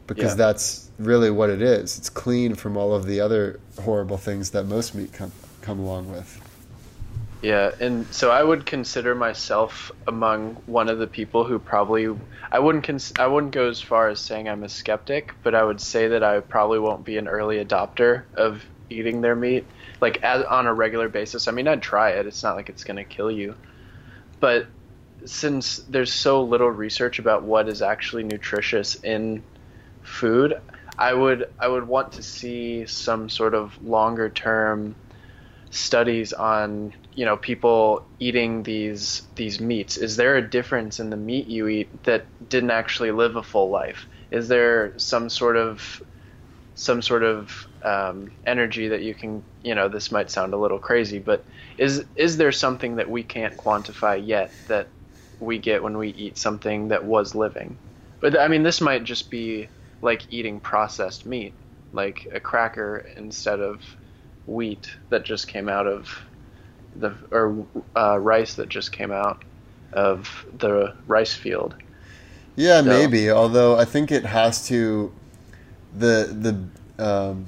[0.08, 0.36] because Yeah.
[0.36, 1.98] that's really what it is.
[1.98, 6.12] It's clean from all of the other horrible things that most meat come come along
[6.12, 6.40] with.
[7.44, 12.08] Yeah, and so I would consider myself among one of the people who probably
[12.50, 15.62] I wouldn't cons- I wouldn't go as far as saying I'm a skeptic, but I
[15.62, 19.66] would say that I probably won't be an early adopter of eating their meat
[20.00, 21.50] like as, on a regular basis.
[21.50, 22.26] I mean, I'd try it.
[22.28, 23.56] It's not like it's going to kill you.
[24.40, 24.68] But
[25.26, 29.44] since there's so little research about what is actually nutritious in
[30.02, 30.62] food,
[30.98, 34.96] I would I would want to see some sort of longer term
[35.72, 39.98] studies on you know people eating these these meats.
[39.98, 43.70] Is there a difference in the meat you eat that didn't actually live a full
[43.70, 44.08] life?
[44.32, 46.02] Is there some sort of
[46.76, 50.80] some sort of um, energy that you can you know this might sound a little
[50.80, 51.46] crazy but
[51.78, 54.90] is is there something that we can't quantify yet that
[55.40, 57.78] we get when we eat something that was living?
[58.22, 59.70] But i mean this might just be
[60.02, 61.54] like eating processed meat
[61.92, 63.82] like a cracker instead of
[64.48, 66.10] wheat that just came out of
[66.96, 67.66] the or
[67.96, 69.44] uh, rice that just came out
[69.94, 71.76] of the rice field.
[72.56, 73.30] Yeah, So- maybe.
[73.32, 75.12] Although I think it has to
[75.96, 76.68] the
[76.98, 77.46] the um,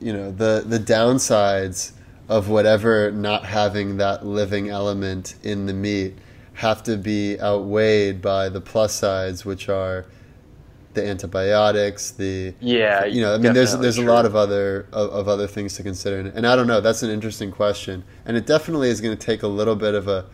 [0.00, 1.92] you know the the downsides
[2.28, 6.14] of whatever not having that living element in the meat
[6.54, 10.06] have to be outweighed by the plus sides, which are
[10.96, 15.10] the antibiotics, the Yeah, you know, I mean, there's there's a lot of other of,
[15.10, 16.80] of other things to consider, and, and I don't know.
[16.80, 20.08] That's an interesting question, and it definitely is going to take a little bit of
[20.08, 20.26] a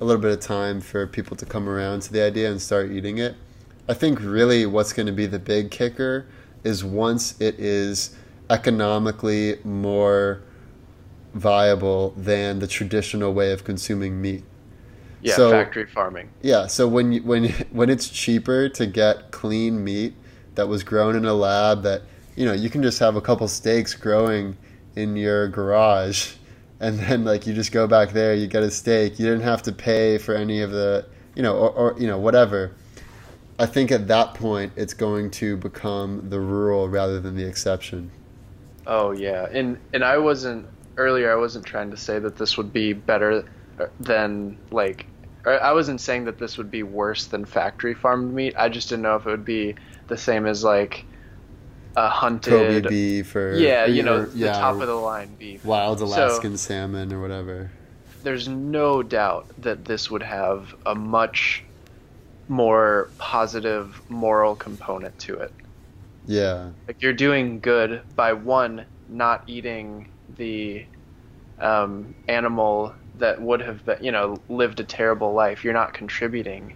[0.00, 2.90] a little bit of time for people to come around to the idea and start
[2.90, 3.34] eating it.
[3.88, 6.26] I think really what's going to be the big kicker
[6.64, 8.16] is once it is
[8.50, 10.42] economically more
[11.34, 14.42] viable than the traditional way of consuming meat.
[15.26, 16.28] Yeah so- factory farming.
[16.42, 20.14] Yeah, so when you, when when it's cheaper to get clean meat
[20.54, 22.02] that was grown in a lab that
[22.34, 24.56] you know you can just have a couple steaks growing
[24.94, 26.34] in your garage
[26.80, 29.62] and then like you just go back there you get a steak you didn't have
[29.62, 32.72] to pay for any of the you know or, or you know whatever
[33.58, 38.10] I think at that point it's going to become the rule rather than the exception
[38.86, 40.66] Oh yeah, and and I wasn't
[40.96, 41.32] earlier.
[41.32, 43.44] I wasn't trying to say that this would be better
[43.80, 45.06] uh, than like
[45.46, 48.54] I wasn't saying that this would be worse than factory farmed meat.
[48.58, 49.76] I just didn't know if it would be
[50.08, 51.04] the same as like
[51.96, 55.64] a hunted Kobe beef or yeah, you or- know, the top of the line beef.
[55.64, 57.70] wild So- Alaskan salmon or whatever.
[58.22, 61.62] There's no doubt that this would have a much
[62.48, 65.52] more positive moral component to it.
[66.26, 70.84] Yeah, Like you're doing good by one not eating the
[71.60, 75.64] um, animal that would have been, you know, lived a terrible life.
[75.64, 76.74] You're not contributing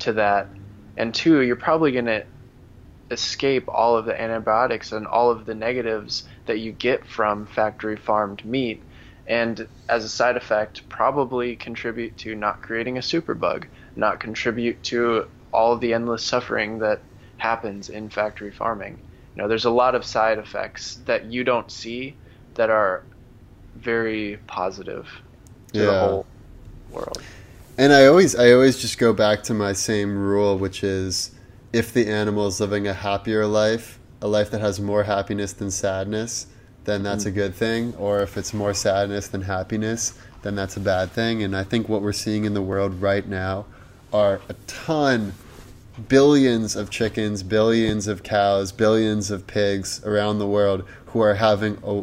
[0.00, 0.50] to that,
[0.96, 2.24] and two, you're probably gonna
[3.10, 7.96] escape all of the antibiotics and all of the negatives that you get from factory
[7.96, 8.82] farmed meat,
[9.26, 13.64] and as a side effect, probably contribute to not creating a superbug,
[13.94, 17.02] not contribute to all the endless suffering that
[17.36, 18.98] happens in factory farming.
[19.34, 22.16] You know, there's a lot of side effects that you don't see
[22.54, 23.02] that are
[23.76, 25.08] very positive
[25.72, 26.00] to the Yeah.
[26.00, 26.26] whole
[26.90, 27.18] world.
[27.78, 31.30] and I always I always just go back to my same rule, which is
[31.72, 35.70] if the animal is living a happier life, a life that has more happiness than
[35.70, 36.46] sadness,
[36.84, 37.34] then that's a mm.
[37.34, 37.94] good thing.
[37.98, 41.42] Or if it's more sadness than happiness, then that's a bad thing.
[41.42, 43.64] And I think what we're seeing in the world right now
[44.12, 45.32] are a ton
[46.08, 51.78] billions of chickens, billions of cows, billions of pigs around the world who are having
[51.84, 52.02] a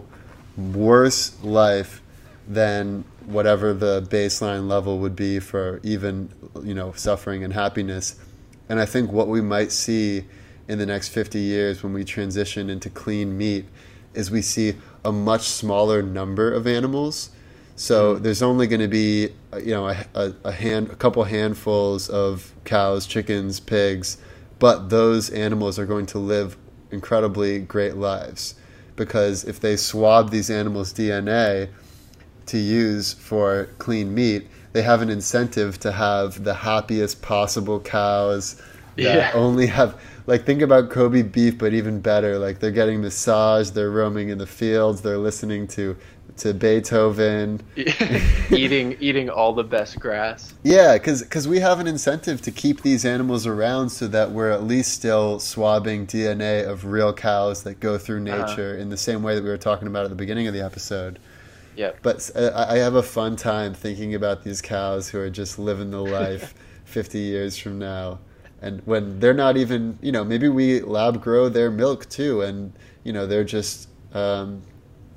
[0.60, 2.02] worse life
[2.48, 6.30] than whatever the baseline level would be for even
[6.64, 8.16] you know suffering and happiness.
[8.68, 10.26] And I think what we might see
[10.68, 13.66] in the next 50 years when we transition into clean meat
[14.14, 17.30] is we see a much smaller number of animals.
[17.76, 18.24] So hmm.
[18.24, 22.54] there's only going to be you know a, a, a hand a couple handfuls of
[22.66, 24.18] cows, chickens, pigs,
[24.58, 26.58] but those animals are going to live
[26.92, 28.56] incredibly great lives
[28.96, 31.70] because if they swab these animals' DNA
[32.50, 38.56] to use for clean meat, they have an incentive to have the happiest possible cows
[38.96, 39.32] that Yeah.
[39.34, 39.96] only have
[40.28, 42.38] like think about Kobe beef, but even better.
[42.38, 45.96] Like they're getting massaged, they're roaming in the fields, they're listening to
[46.38, 47.60] to Beethoven.
[48.52, 50.54] eating eating all the best grass.
[50.64, 54.52] Yeah, because because we have an incentive to keep these animals around so that we're
[54.52, 58.46] at least still swabbing DNA of real cows that go through Uh-huh.
[58.48, 60.62] nature in the same way that we were talking about at the beginning of the
[60.64, 61.20] episode.
[61.80, 62.00] Yep.
[62.02, 65.58] But uh, I I have a fun time thinking about these cows who are just
[65.58, 66.54] living the life
[66.84, 68.20] 50 years from now.
[68.62, 72.74] And when they're not even, you know, maybe we lab grow their milk too, and,
[73.06, 74.62] you know, they're just um,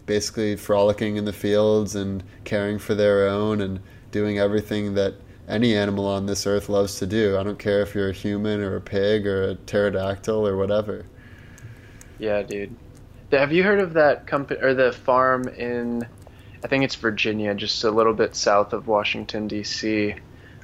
[0.06, 3.80] basically frolicking in the fields and caring for their own and
[4.12, 5.14] doing everything that
[5.48, 7.36] any animal on this earth loves to do.
[7.36, 11.06] I don't care if you're a human or a pig or a pterodactyl or whatever.
[12.20, 12.76] Yeah, dude.
[13.32, 16.06] Have you heard of that company or the farm in?
[16.64, 20.14] I think it's Virginia, just a little bit south of Washington D.C.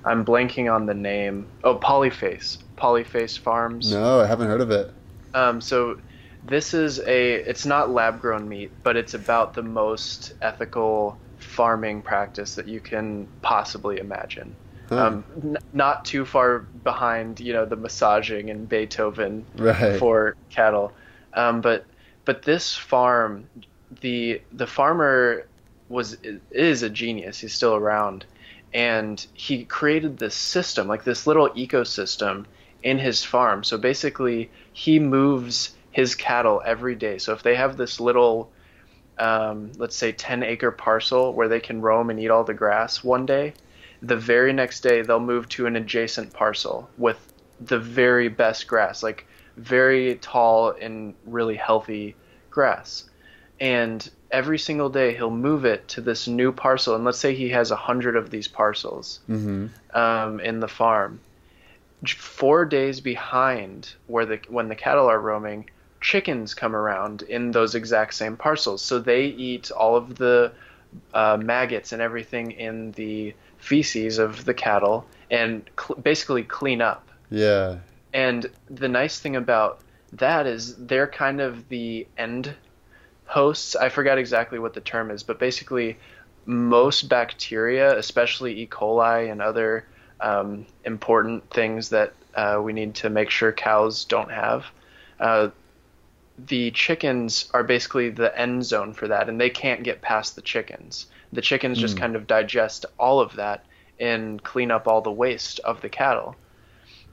[0.05, 1.47] I'm blanking on the name.
[1.65, 2.59] Oh, Polyface.
[2.77, 3.93] Polyface Farms.
[3.93, 4.93] No, I haven't heard of it.
[5.35, 5.99] Um, so
[6.47, 7.35] this is a.
[7.35, 12.81] It's not lab grown meat, but it's about the most ethical farming practice that you
[12.81, 14.55] can possibly imagine.
[14.89, 15.07] Huh.
[15.07, 19.99] Um, n- not too far behind, you know, the massaging and Beethoven Right.
[19.99, 20.93] for cattle.
[21.35, 21.85] Um, but
[22.25, 23.49] but this farm,
[24.01, 25.45] the the farmer
[25.89, 26.17] was
[26.51, 27.41] is a genius.
[27.41, 28.25] He's still around,
[28.73, 32.45] and he created this system, like this little ecosystem
[32.83, 33.65] in his farm.
[33.65, 37.19] So basically, he moves his cattle every day.
[37.19, 38.51] So if they have this little
[39.19, 43.03] um, let's say 10 acre parcel where they can roam and eat all the grass
[43.03, 43.53] one day
[44.01, 49.03] the very next day they'll move to an adjacent parcel with the very best grass
[49.03, 49.27] like
[49.57, 52.15] very tall and really healthy
[52.51, 53.11] grass
[53.61, 57.49] and every single day he'll move it to this new parcel and let's say he
[57.49, 61.21] has a hundred of these parcels hmm um, in the farm.
[62.07, 65.69] Four days behind where the when the cattle are roaming,
[66.01, 68.83] chickens come around in those exact same parcels.
[68.83, 70.53] So they eat all of the
[71.13, 77.09] uh, maggots and everything in the feces of the cattle and cl- basically clean up.
[77.31, 77.79] Yeah.
[78.13, 79.81] And the nice thing about
[80.13, 82.55] that is they're kind of the end
[83.29, 83.77] hosts.
[83.77, 85.97] I forgot exactly what the term is, but basically,
[86.47, 88.67] most bacteria, especially E.
[88.67, 89.85] coli and other
[90.21, 94.65] um, important things that uh, we need to make sure cows don't have,
[95.21, 95.49] uh,
[96.47, 100.43] the chickens are basically the end zone for that, and they can't get past the
[100.43, 101.07] chickens.
[101.33, 103.65] The chickens just kind of digest all of that
[104.01, 106.37] and clean up all the waste of the cattle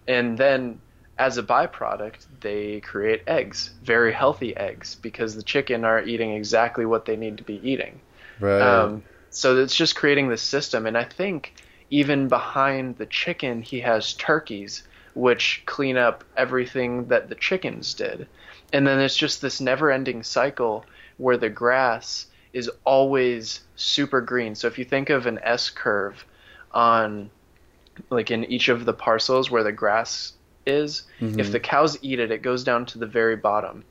[0.07, 0.79] and then
[1.17, 6.85] as a byproduct they create eggs very healthy eggs because the chicken are eating exactly
[6.85, 7.99] what they need to be eating
[8.39, 8.61] Right.
[8.61, 11.53] um, so it's just creating this system and i think
[11.89, 18.27] even behind the chicken, he has turkeys, which clean up everything that the chickens did.
[18.73, 20.85] And then it's just this never ending cycle
[21.17, 24.55] where the grass is always super green.
[24.55, 26.25] So if you think of an S curve
[26.71, 27.29] on
[28.09, 30.33] like in each of the parcels where the grass
[30.65, 31.39] is, mm-hmm.
[31.39, 33.83] if the cows eat it, it goes down to the very bottom.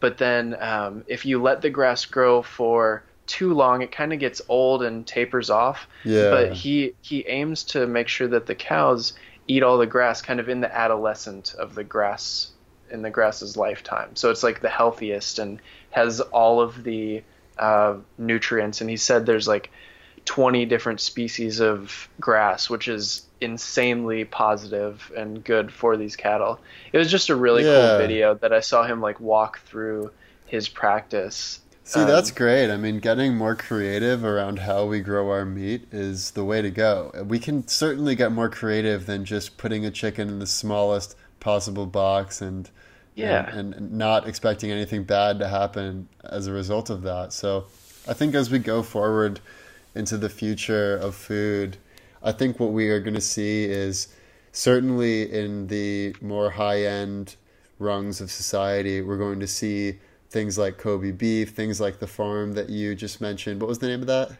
[0.00, 4.18] But then um, if you let the grass grow for too long, it kind of
[4.18, 5.88] gets old and tapers off.
[6.04, 6.30] Yeah.
[6.30, 9.14] But he he aims to make sure that the cows
[9.48, 12.52] eat all the grass kind of in the adolescent of the grass
[12.90, 14.14] in the grass's lifetime.
[14.14, 17.22] So it's like the healthiest and has all of the
[17.58, 18.80] uh, nutrients.
[18.80, 19.70] And he said there's like
[20.26, 26.60] 20 different species of grass, which is insanely positive and good for these cattle.
[26.92, 27.72] It was just a really yeah.
[27.72, 30.10] cool video that I saw him like walk through
[30.46, 31.60] his practice.
[31.84, 32.70] See, um, that's great.
[32.70, 36.70] I mean, getting more creative around how we grow our meat is the way to
[36.70, 37.12] go.
[37.24, 41.86] We can certainly get more creative than just putting a chicken in the smallest possible
[41.86, 42.68] box and
[43.14, 47.32] yeah and, and not expecting anything bad to happen as a result of that.
[47.32, 47.66] So,
[48.08, 49.40] I think as we go forward
[49.96, 51.76] into the future of food,
[52.22, 54.08] I think what we are going to see is
[54.52, 57.36] certainly in the more high end
[57.78, 59.98] rungs of society, we're going to see
[60.30, 63.60] things like Kobe beef, things like the farm that you just mentioned.
[63.60, 64.32] What was the name of that?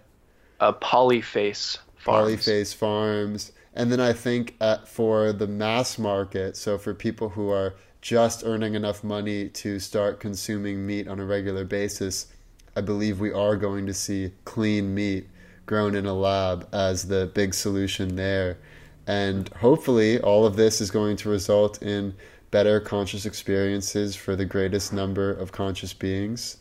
[0.59, 2.31] Uh, Polyface Farms.
[2.31, 3.53] Polyface Farms.
[3.75, 8.43] And then I think at, for the mass market, so for people who are just
[8.45, 12.29] earning enough money to start consuming meat on a regular basis,
[12.75, 15.29] I believe we are going to see clean meat
[15.67, 18.59] grown in a lab as the big solution there.
[19.07, 22.15] And hopefully, all of this is going to result in
[22.51, 26.59] better conscious experiences for the greatest number of conscious beings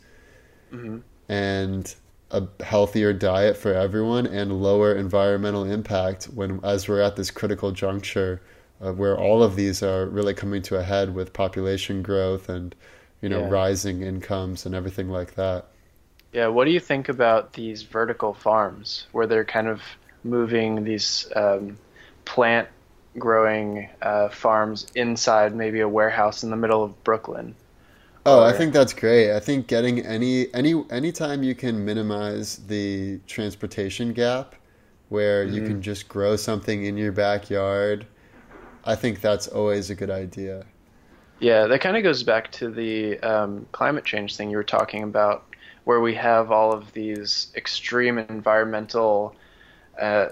[0.71, 0.97] mm-hmm.
[1.29, 1.95] and
[2.31, 7.71] a healthier diet for everyone and lower environmental impact when as we're at this critical
[7.71, 8.41] juncture
[8.79, 12.75] where all of these are really coming to a head with population growth and
[13.21, 13.49] you know yeah.
[13.49, 15.67] rising incomes and everything like that
[16.35, 19.81] yeah, what do you think about these vertical farms where they're kind of
[20.25, 21.77] moving these um,
[22.25, 22.67] plant
[23.17, 27.55] growing uh, farms inside maybe a warehouse in the middle of Brooklyn?
[28.25, 28.43] Oh.
[28.43, 29.33] I think that's great.
[29.33, 34.55] I think getting any any anytime you can minimize the transportation gap,
[35.07, 35.55] where mm-hmm.
[35.55, 38.05] you can just grow something in your backyard,
[38.83, 40.65] I think that's always a good idea.
[41.39, 45.03] Yeah, that kind of goes back to the um, climate change thing you were talking
[45.03, 45.45] about
[45.85, 49.35] where we have all of these extreme environmental
[49.99, 50.29] uh,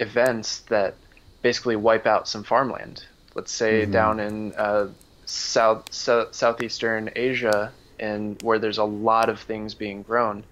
[0.00, 0.94] events that
[1.42, 3.04] basically wipe out some farmland.
[3.34, 3.92] Let's say mm-hmm.
[3.92, 4.88] down in uh,
[5.26, 10.42] south, south southeastern Asia, and where there's a lot of things being grown.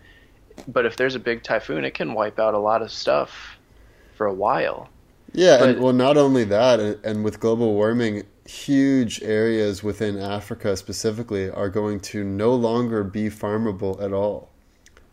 [0.68, 3.58] But if there's a big typhoon, it can wipe out a lot of stuff
[4.16, 4.88] for a while.
[5.32, 10.76] Yeah, but, and well, not only that, and with global warming, huge areas within Africa
[10.76, 14.50] specifically are going to no longer be farmable at all.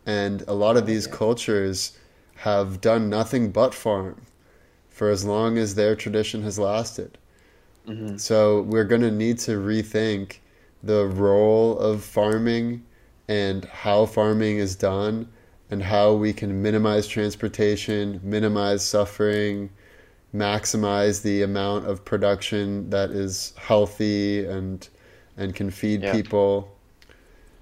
[0.05, 1.15] And a lot of these yeah.
[1.15, 1.97] cultures
[2.35, 4.23] have done nothing but farm
[4.89, 7.17] for as long as their tradition has lasted.
[7.87, 8.17] Mm-hmm.
[8.17, 10.37] So we're going to need to rethink
[10.83, 12.83] the role of farming
[13.27, 15.27] and how farming is done
[15.69, 19.69] and how we can minimize transportation, minimize suffering,
[20.33, 24.87] maximize the amount of production that is healthy and
[25.37, 26.11] and can feed yeah.
[26.11, 26.71] people.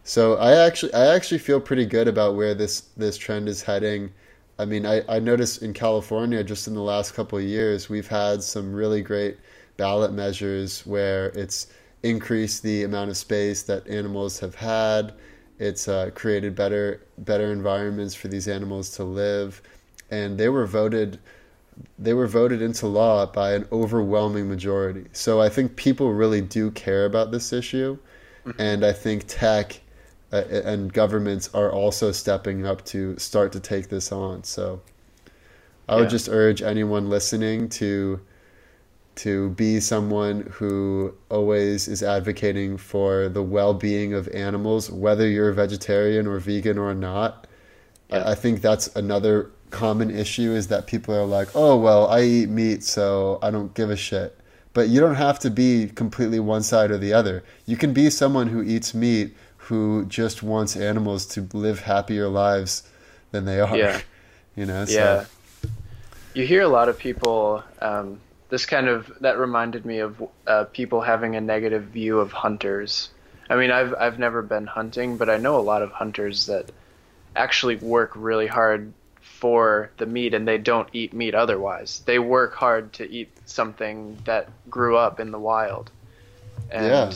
[0.04, 4.12] So I actually I actually feel pretty good about where this this trend is heading.
[4.58, 8.08] I mean, I, I noticed in California just in the last couple of years we've
[8.08, 9.38] had some really great
[9.78, 11.68] ballot measures where it's
[12.04, 15.14] increased the amount of space that animals have had.
[15.60, 19.62] It's uh, created better better environments for these animals to live,
[20.12, 21.20] and they were voted
[21.98, 25.06] they were voted into law by an overwhelming majority.
[25.14, 27.98] So I think people really do care about this issue,
[28.46, 28.62] mm-hmm.
[28.62, 29.80] and I think tech
[30.32, 34.44] uh, and governments are also stepping up to start to take this on.
[34.44, 34.82] So
[35.88, 38.20] I would just urge anyone listening to
[39.16, 45.54] to be someone who always is advocating for the well-being of animals, whether you're a
[45.54, 47.46] vegetarian or vegan or not.
[48.10, 48.20] Yeah.
[48.20, 52.22] I, I think that's another common issue is that people are like, oh, well, I
[52.22, 54.38] eat meat, so I don't give a shit.
[54.74, 57.44] But you don't have to be completely one side or the other.
[57.66, 62.84] You can be someone who eats meat who just wants animals to live happier lives
[63.32, 63.78] than they are.
[63.78, 64.02] Yeah.
[64.56, 64.94] You know, so.
[65.64, 65.70] Yeah.
[66.34, 70.66] You hear a lot of people, um, this kind of, that reminded me of uh,
[70.66, 73.10] people having a negative view of hunters.
[73.50, 76.72] I mean, I've, I've never been hunting, but I know a lot of hunters that
[77.38, 78.92] actually work really hard
[79.40, 82.02] for the meat and they don't eat meat otherwise.
[82.06, 85.92] They work hard to eat something that grew up in the wild.
[86.70, 87.12] And Yeah.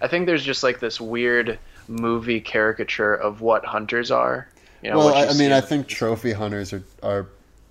[0.00, 4.48] I think there's just like this weird movie caricature of what hunters are.
[4.82, 7.26] You know, well, I, I mean, I think trophy hunters are are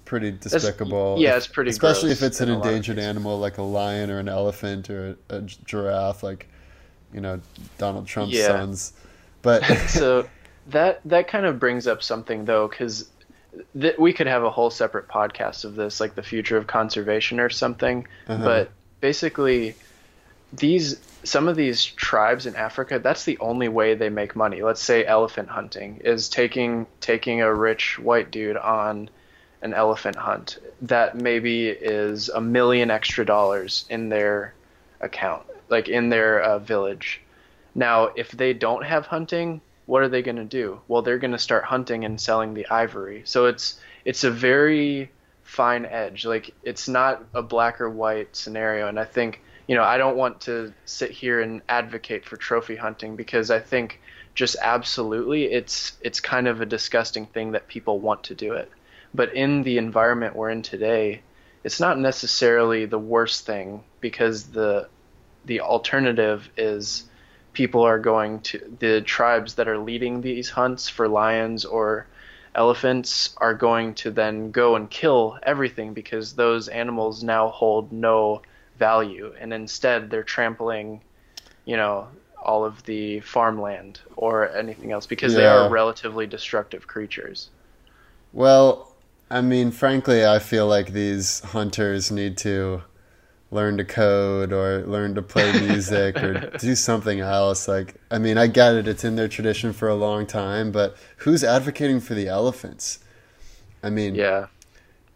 [0.06, 1.16] pretty despicable.
[1.20, 3.64] yeah, it's pretty especially if it's an in a lot of endangered animal like a
[3.64, 6.48] lion or an elephant or a, a giraffe, like
[7.12, 7.42] you know
[7.80, 8.48] Donald Trump's Yeah.
[8.48, 8.94] sons.
[9.42, 10.28] But so
[10.68, 13.10] that that kind of brings up something though because
[13.80, 17.40] th- we could have a whole separate podcast of this like the future of conservation
[17.40, 18.44] or something Uh-huh.
[18.44, 18.72] but
[19.02, 19.76] basically
[20.54, 24.82] these some of these tribes in Africa that's the only way they make money let's
[24.82, 29.10] say elephant hunting is taking taking a rich white dude on
[29.62, 34.54] an elephant hunt that maybe is a million extra dollars in their
[35.02, 37.22] account like in their uh, village
[37.76, 40.80] now, if they don't have hunting, what are they going to do?
[40.88, 43.24] Well, they're going to start hunting and selling the ivory.
[43.26, 45.10] So it's it's a very
[45.42, 46.28] fine edge.
[46.28, 48.88] Like it's not a black or white scenario.
[48.88, 52.76] And I think you know I don't want to sit here and advocate for trophy
[52.76, 54.00] hunting because I think
[54.36, 58.72] just absolutely it's it's kind of a disgusting thing that people want to do it.
[59.16, 61.24] But in the environment we're in today,
[61.64, 64.88] it's not necessarily the worst thing because the
[65.46, 67.09] the alternative is
[67.60, 72.08] people are going to the tribes that are leading these hunts for lions or
[72.56, 78.42] elephants are going to then go and kill everything because those animals now hold no
[78.78, 79.34] value.
[79.38, 81.02] And instead they're trampling
[81.66, 82.08] you know
[82.42, 87.50] all of the farmland or anything else because they are relatively destructive creatures.
[88.32, 88.96] Well,
[89.30, 92.84] I mean, frankly, I feel like these hunters need to
[93.52, 97.68] learn to code or learn to play music or do something else.
[97.68, 100.96] Like, I mean, I get it; it's in their tradition for a long time, but
[101.18, 103.00] who's advocating for the elephants?
[103.82, 104.48] I mean, yeah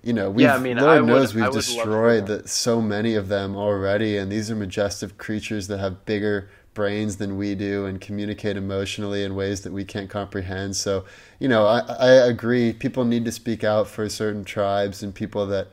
[0.03, 3.15] you know, we've, Yeah, I mean, Lord I knows I we've destroyed the, so many
[3.15, 7.85] of them already, and these are majestic creatures that have bigger brains than we do
[7.85, 10.75] and communicate emotionally in ways that we can't comprehend.
[10.75, 11.05] So,
[11.39, 12.73] you know, I, I agree.
[12.73, 15.69] People need to speak out for certain tribes and people that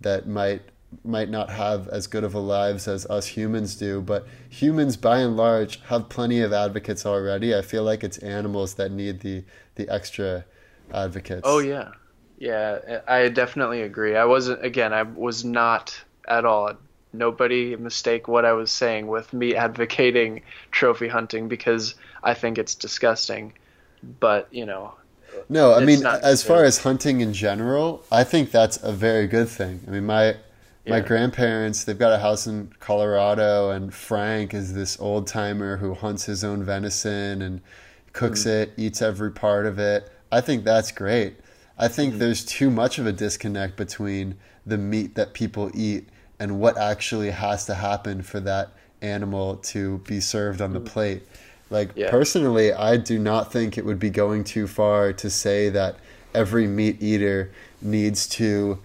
[0.00, 0.62] that might
[1.04, 5.18] might not have as good of a lives as us humans do but humans by
[5.18, 9.44] and large have plenty of advocates already i feel like it's animals that need the
[9.74, 10.44] the extra
[10.92, 11.90] advocates Oh yeah,
[12.38, 13.00] yeah.
[13.06, 14.16] I definitely agree.
[14.16, 14.92] I wasn't again.
[14.92, 16.74] I was not at all.
[17.12, 22.74] Nobody mistake what I was saying with me advocating trophy hunting because I think it's
[22.74, 23.54] disgusting.
[24.02, 24.94] But you know,
[25.48, 29.48] No, I mean, as far as hunting in general, I think that's a very good
[29.48, 29.80] thing.
[29.86, 30.36] I mean, my
[30.88, 35.94] my grandparents, they've got a house in Colorado, and Frank is this old timer who
[35.94, 37.60] hunts his own venison and
[38.12, 38.62] cooks Mm.
[38.62, 40.10] it, eats every part of it.
[40.32, 41.36] I think that's great.
[41.78, 42.18] I think Mm-hmm.
[42.20, 44.36] there's too much of a disconnect between
[44.66, 46.08] the meat that people eat
[46.40, 48.70] and what actually has to happen for that
[49.02, 51.22] animal to be served on the plate.
[51.70, 51.96] Like Mm.
[51.98, 52.10] Yeah.
[52.10, 55.96] personally, I do not think it would be going too far to say that
[56.34, 58.78] every meat eater needs to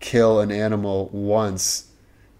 [0.00, 1.86] kill an animal once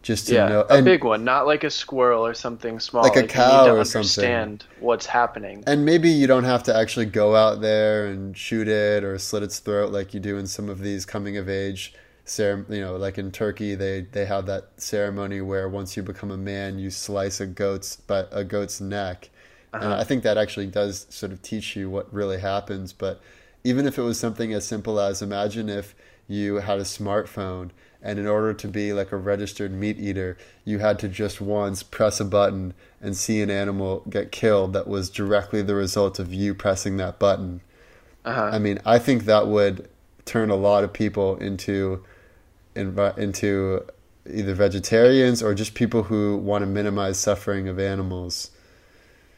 [0.02, 0.66] just to yeah, know.
[0.70, 3.02] a And, big one, not like a squirrel or something small.
[3.02, 4.34] Like a you cow need to or something.
[4.34, 5.66] understand what's happening.
[5.66, 9.42] and maybe you don't have to actually go out there and shoot it or slit
[9.42, 11.94] its throat like you do in some of these coming of age
[12.24, 12.76] ceremony.
[12.78, 16.36] You know, like in Turkey, they they have that ceremony where once you become a
[16.36, 19.30] man, you slice a goat's but a goat's neck.
[19.80, 19.94] And Uh-huh.
[19.94, 22.92] I think that actually does sort of teach you what really happens.
[22.92, 23.20] But
[23.64, 25.94] even if it was something as simple as imagine if
[26.28, 27.70] you had a smartphone
[28.00, 31.82] and in order to be like a registered meat eater, you had to just once
[31.82, 36.32] press a button and see an animal get killed that was directly the result of
[36.32, 37.60] you pressing that button.
[38.24, 38.50] Uh-huh.
[38.52, 39.88] I mean, I think that would
[40.24, 42.04] turn a lot of people into
[42.76, 43.84] into
[44.30, 48.52] either vegetarians or just people who want to minimize suffering of animals.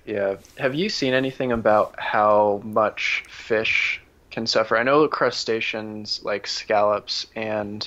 [0.04, 0.36] Yeah.
[0.58, 3.99] Have you seen anything about how much fish
[4.30, 4.76] can suffer?
[4.76, 7.86] I know crustaceans like scallops and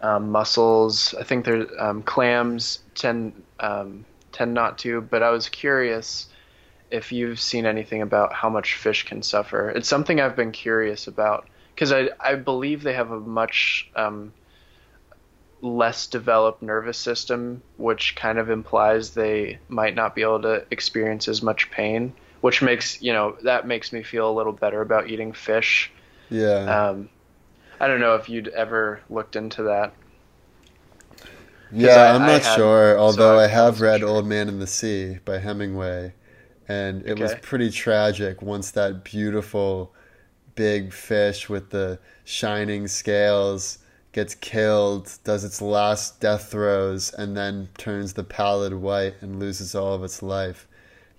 [0.00, 1.14] um, mussels.
[1.18, 5.00] I think there um, clams tend um, tend not to.
[5.00, 6.28] But I was curious
[6.90, 9.70] if you've seen anything about how much fish can suffer.
[9.70, 14.32] It's something I've been curious about because I I believe they have a much um,
[15.62, 21.28] less developed nervous system, which kind of implies they might not be able to experience
[21.28, 25.08] as much pain, which makes you know that makes me feel a little better about
[25.08, 25.90] eating fish.
[26.30, 26.88] Yeah.
[26.88, 27.08] Um,
[27.80, 29.92] I don't know if you'd ever looked into that.
[31.72, 32.98] Yeah, I- I'm not had- sure.
[32.98, 34.08] Although I I have read sure.
[34.08, 36.14] Old Man and the Sea by Hemingway,
[36.68, 39.94] and it was pretty tragic once that beautiful
[40.56, 43.78] big fish with the shining scales
[44.12, 49.74] gets killed, does its last death throes, and then turns the pallid white and loses
[49.74, 50.66] all of its life.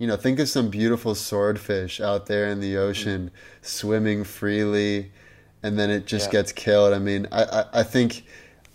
[0.01, 3.65] You know, think of some beautiful swordfish out there in the ocean mm.
[3.65, 5.11] swimming freely,
[5.61, 6.39] and then it just yeah.
[6.39, 6.91] gets killed.
[6.91, 8.25] I mean, I, I, I think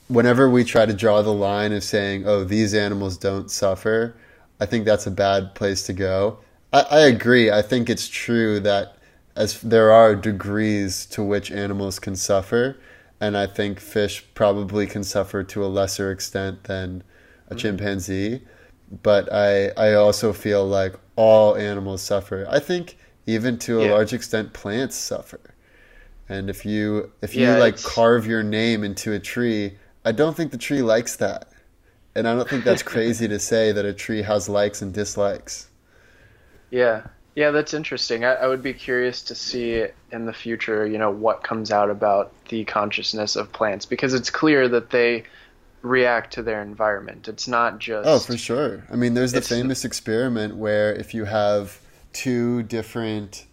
[0.06, 4.14] whenever we try to draw the line of saying, oh, these animals don't suffer,
[4.60, 6.38] I think that's a bad place to go.
[6.72, 7.50] I, I agree.
[7.50, 8.96] I think it's true that
[9.34, 12.78] as there are degrees to which animals can suffer,
[13.20, 17.02] and I think fish probably can suffer to a lesser extent than
[17.48, 17.58] a mm-hmm.
[17.58, 18.42] chimpanzee.
[19.02, 22.46] But I I also feel like all animals suffer.
[22.48, 22.96] I think
[23.26, 23.92] even to a yeah.
[23.92, 25.40] large extent plants suffer.
[26.28, 27.86] And if you if you yeah, like it's...
[27.86, 31.50] carve your name into a tree, I don't think the tree likes that.
[32.14, 35.68] And I don't think that's crazy to say that a tree has likes and dislikes.
[36.70, 37.06] Yeah.
[37.34, 38.24] Yeah, that's interesting.
[38.24, 41.90] I, I, would be curious to see in the future, you know, what comes out
[41.90, 45.24] about the consciousness of plants because it's clear that they
[45.82, 47.28] react to their environment.
[47.28, 48.84] It's not just Oh, for sure.
[48.90, 51.80] I mean, there's the famous experiment where if you have
[52.12, 53.46] two different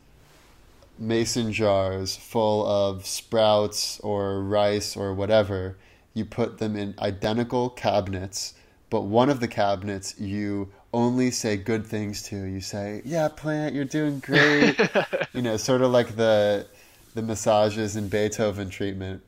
[0.97, 5.77] mason jars full of sprouts or rice or whatever,
[6.13, 8.53] you put them in identical cabinets,
[8.89, 12.35] but one of the cabinets you only say good things to.
[12.35, 14.79] You say, "Yeah, plant, you're doing great."
[15.33, 16.67] you know, sort of like the
[17.15, 19.21] the massages in Beethoven treatment.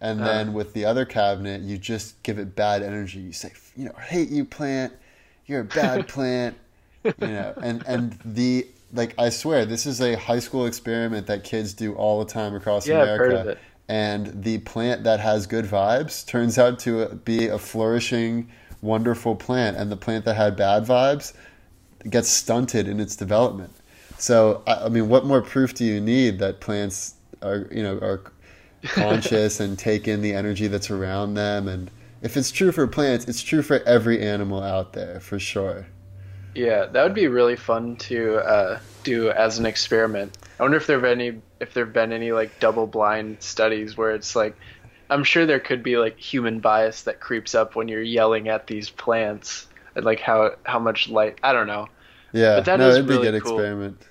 [0.00, 0.52] And then uh.
[0.52, 3.18] with the other cabinet, you just give it bad energy.
[3.18, 4.92] You say, "You know, I hate you, plant.
[5.46, 6.56] You're a bad plant."
[7.04, 11.44] you know, and and the like I swear this is a high school experiment that
[11.44, 13.12] kids do all the time across yeah, America.
[13.12, 13.58] I've heard of it.
[13.88, 18.48] And the plant that has good vibes turns out to be a flourishing
[18.82, 21.32] wonderful plant, and the plant that had bad vibes
[22.08, 23.72] gets stunted in its development.
[24.18, 27.98] So, I, I mean, what more proof do you need that plants are, you know,
[27.98, 28.22] are
[28.82, 31.68] conscious and take in the energy that's around them?
[31.68, 31.90] And
[32.22, 35.86] if it's true for plants, it's true for every animal out there, for sure.
[36.54, 40.36] Yeah, that would be really fun to uh, do as an experiment.
[40.58, 43.96] I wonder if there have any if there have been any like double blind studies
[43.96, 44.56] where it's like
[45.10, 48.66] I'm sure there could be like human bias that creeps up when you're yelling at
[48.66, 51.88] these plants and like how how much light I don't know.
[52.32, 53.58] Yeah, but that no, it'd really be a good cool.
[53.58, 54.02] experiment.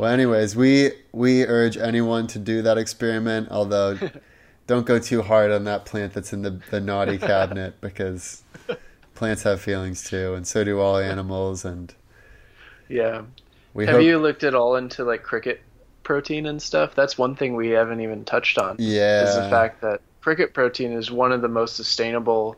[0.00, 3.48] Well, anyways, we we urge anyone to do that experiment.
[3.50, 3.98] Although,
[4.66, 8.42] don't go too hard on that plant that's in the the naughty cabinet because
[9.14, 11.66] plants have feelings too, and so do all animals.
[11.66, 11.94] And
[12.88, 13.24] yeah,
[13.74, 14.04] we have hope...
[14.04, 15.60] you looked at all into like cricket
[16.02, 18.76] protein and stuff, that's one thing we haven't even touched on.
[18.78, 19.28] Yeah.
[19.28, 22.56] Is the fact that cricket protein is one of the most sustainable,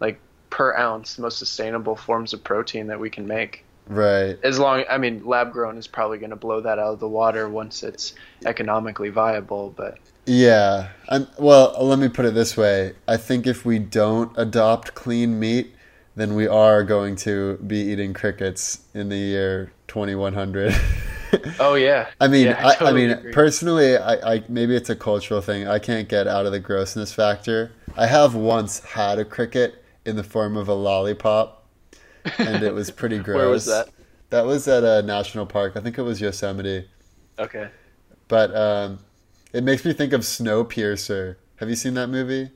[0.00, 0.18] like
[0.48, 3.66] per ounce, most sustainable forms of protein that we can make.
[3.90, 4.38] Right.
[4.44, 7.08] As long, I mean, lab grown is probably going to blow that out of the
[7.08, 8.14] water once it's
[8.46, 9.98] economically viable, but.
[10.26, 10.90] Yeah.
[11.08, 12.94] I'm, well, let me put it this way.
[13.08, 15.74] I think if we don't adopt clean meat,
[16.14, 20.72] then we are going to be eating crickets in the year 2100.
[21.58, 22.10] oh yeah.
[22.20, 23.32] I mean, yeah, I, totally I, mean, agree.
[23.32, 25.66] personally, I, I maybe it's a cultural thing.
[25.66, 27.72] I can't get out of the grossness factor.
[27.96, 31.59] I have once had a cricket in the form of a lollipop,
[32.38, 33.36] and it was pretty gross.
[33.38, 33.88] Where was that?
[34.30, 35.72] That was at a national park.
[35.76, 36.88] I think it was Yosemite.
[37.38, 37.68] Okay.
[38.28, 39.00] But um,
[39.52, 41.36] it makes me think of Snowpiercer.
[41.56, 42.50] Have you seen that movie?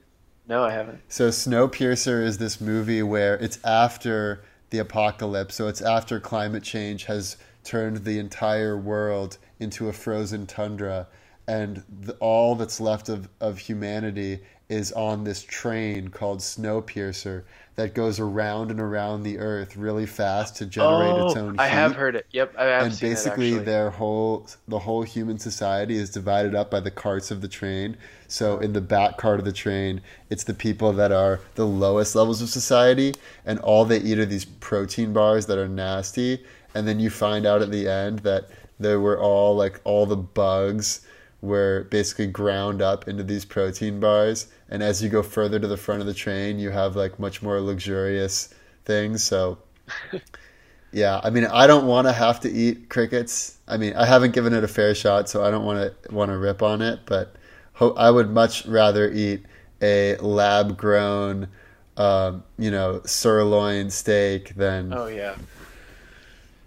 [0.47, 1.01] No, I haven't.
[1.09, 5.55] So Snowpiercer is this movie where it's after the apocalypse.
[5.55, 11.07] So it's after climate change has turned the entire world into a frozen tundra,
[11.49, 17.45] and the, all that's left of, of humanity is on this train called Snowpiercer
[17.77, 21.61] that goes around and around the Earth really fast to generate oh, its own heat.
[21.61, 22.27] I have heard it.
[22.31, 26.55] Yep, I have and seen basically it, their whole the whole human society is divided
[26.55, 27.97] up by the carts of the train.
[28.29, 30.01] So in the back cart of the train,
[30.31, 33.15] it's the people that are the lowest levels of society,
[33.45, 36.45] and all they eat are these protein bars that are nasty
[36.75, 38.49] and then you find out at the end that
[38.79, 41.07] they were all like all the bugs
[41.41, 45.77] were basically ground up into these protein bars and as you go further to the
[45.77, 48.53] front of the train you have like much more luxurious
[48.85, 49.59] things so
[50.93, 54.33] yeah i mean i don't want to have to eat crickets i mean i haven't
[54.33, 57.01] given it a fair shot so i don't want to want to rip on it
[57.07, 57.35] but
[57.75, 59.45] ho- i would much rather eat
[59.83, 61.49] a lab grown
[61.97, 65.37] um, you know sirloin steak than oh yeah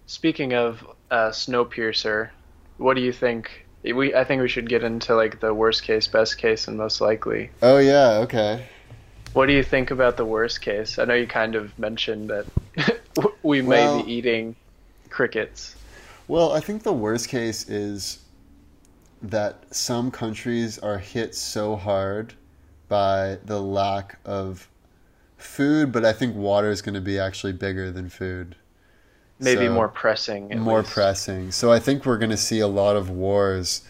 [0.08, 2.30] Speaking of uh, Snowpiercer,
[2.78, 3.67] what do you think?
[3.94, 7.02] We I think we should get into like the worst case, best case, and most
[7.02, 7.50] likely.
[7.62, 8.66] Oh yeah, okay.
[9.34, 10.98] What do you think about the worst case?
[10.98, 12.46] I know you kind of mentioned that
[13.44, 14.56] we may well, be eating
[15.10, 15.76] crickets.
[16.28, 18.20] Well, I think the worst case is
[19.22, 22.34] that some countries are hit so hard
[22.88, 24.70] by the lack of
[25.38, 28.56] food, but I think water is going to be actually bigger than food.
[29.40, 30.60] Maybe So- more pressing.
[30.60, 30.92] more least.
[30.92, 31.52] pressing.
[31.52, 33.82] So I think we're going to see a lot of wars,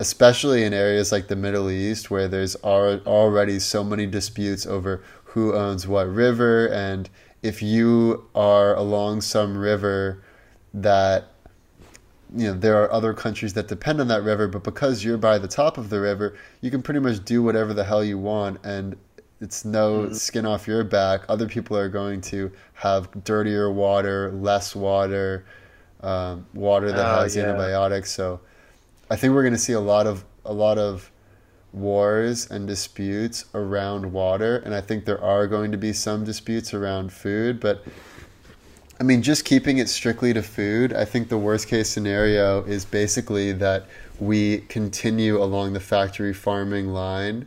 [0.00, 5.02] especially in areas like the Middle East, where there's al- already so many disputes over
[5.24, 7.08] who owns what river, and
[7.42, 10.22] if you are along some river
[10.74, 11.24] that
[12.34, 15.36] you know there are other countries that depend on that river but because you're by
[15.36, 18.58] the top of the river you can pretty much do whatever the hell you want
[18.64, 18.96] and
[19.42, 21.22] it's no skin off your back.
[21.28, 25.44] Other people are going to have dirtier water less water
[26.00, 27.42] um, water that Oh, has yeah.
[27.44, 28.10] antibiotics.
[28.10, 28.40] So
[29.10, 31.10] i think we're going to see a lot of a lot of
[31.72, 36.72] wars and disputes around water and i think there are going to be some disputes
[36.74, 37.84] around food but
[39.00, 42.84] I mean, just keeping it strictly to food, I think the worst case scenario is
[42.84, 43.86] basically that
[44.20, 47.46] we continue along the factory farming line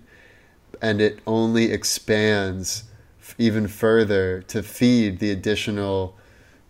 [0.81, 2.83] and it only expands
[3.19, 6.15] f- even further to feed the additional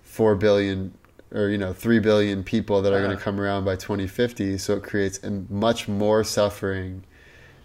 [0.04, 0.94] 4 billion
[1.32, 3.18] or you know 3 billion people that are going Uh-huh.
[3.20, 7.04] to come around by 2050 so it creates a much more suffering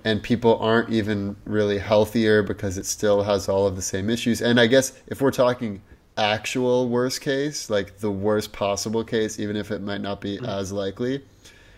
[0.04, 4.40] and people aren't even really healthier because it still has all of the same issues.
[4.40, 5.82] And I guess if we're talking
[6.16, 10.72] actual worst case, like the worst possible case, even if it might not be as
[10.72, 11.22] likely,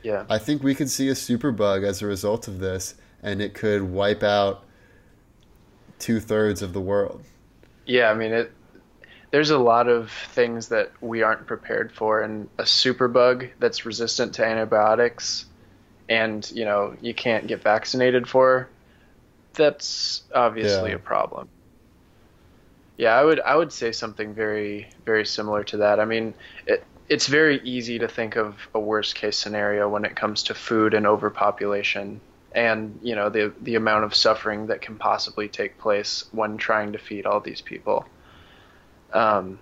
[0.05, 0.25] Yeah.
[0.31, 3.83] I think we could see a superbug as a result of this, and it could
[3.83, 4.65] wipe out
[5.99, 7.25] two thirds of the world.
[7.87, 8.53] Yeah, I mean it.
[9.31, 14.35] There's a lot of things that we aren't prepared for, and a superbug that's resistant
[14.35, 15.47] to antibiotics,
[16.09, 18.69] and you know you can't get vaccinated for.
[19.55, 20.97] That's obviously Yeah.
[20.97, 21.51] a problem.
[22.97, 26.01] Yeah, I would I would say something very very similar to that.
[26.01, 26.35] I mean,
[26.67, 30.55] it, it's very easy to think of a worst case scenario when it comes to
[30.55, 32.21] food and overpopulation
[32.55, 36.93] and you know the the amount of suffering that can possibly take place when trying
[36.93, 38.05] to feed all these people.
[39.13, 39.59] Um,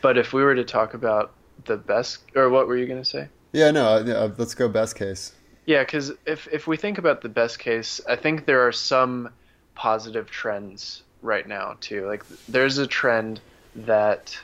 [0.00, 1.32] but if we were to talk about
[1.64, 3.28] the best, or what were you going to say?
[3.52, 5.32] Yeah, no, uh, yeah, let's go best case.
[5.66, 9.30] Yeah, because if if we think about the best case, I think there are some
[9.74, 12.06] positive trends right now too.
[12.06, 13.40] Like there's a trend
[13.76, 14.38] that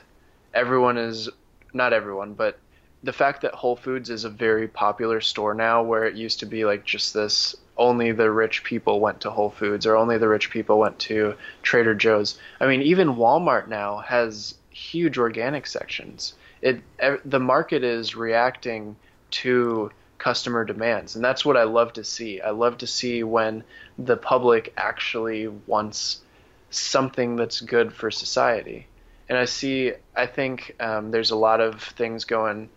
[0.54, 1.28] everyone is
[1.72, 2.58] not everyone, but
[3.02, 6.46] the fact that Whole Foods is a very popular store now, where it used to
[6.46, 10.28] be like just this only the rich people went to Whole Foods or only the
[10.28, 12.38] rich people went to Trader Joe's.
[12.60, 16.34] I mean, even Walmart now has huge organic sections.
[16.60, 16.82] It
[17.24, 18.96] the market is reacting
[19.30, 22.42] to customer demands, and that's what I love to see.
[22.42, 23.64] I love to see when
[23.98, 26.20] the public actually wants
[26.68, 28.86] something that's good for society.
[29.30, 32.68] And I see, I think um, there's a lot of things going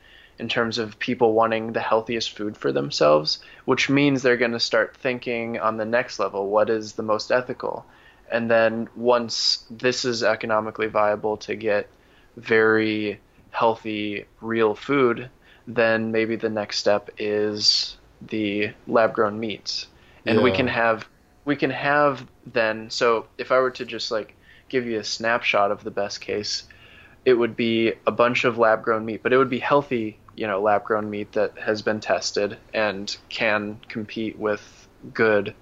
[0.43, 4.59] in terms of people wanting the healthiest food for themselves, which means they're going to
[4.59, 7.85] start thinking on the next level what is the most ethical?
[8.29, 11.87] And then once this is economically viable to get
[12.35, 13.21] very
[13.51, 15.29] healthy, real food,
[15.65, 19.87] then maybe the next step is the lab grown meats.
[20.25, 21.07] And we can have
[21.45, 24.35] we can have then so if I were to just like
[24.67, 26.63] give you a snapshot of the best case,
[27.23, 30.47] it would be a bunch of lab grown meat, but it would be healthy, you
[30.47, 35.53] know, lab grown meat that has been tested and can compete with good,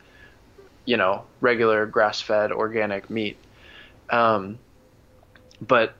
[0.86, 3.38] you know, regular grass fed organic meat.
[4.10, 4.60] Um,
[5.62, 5.94] but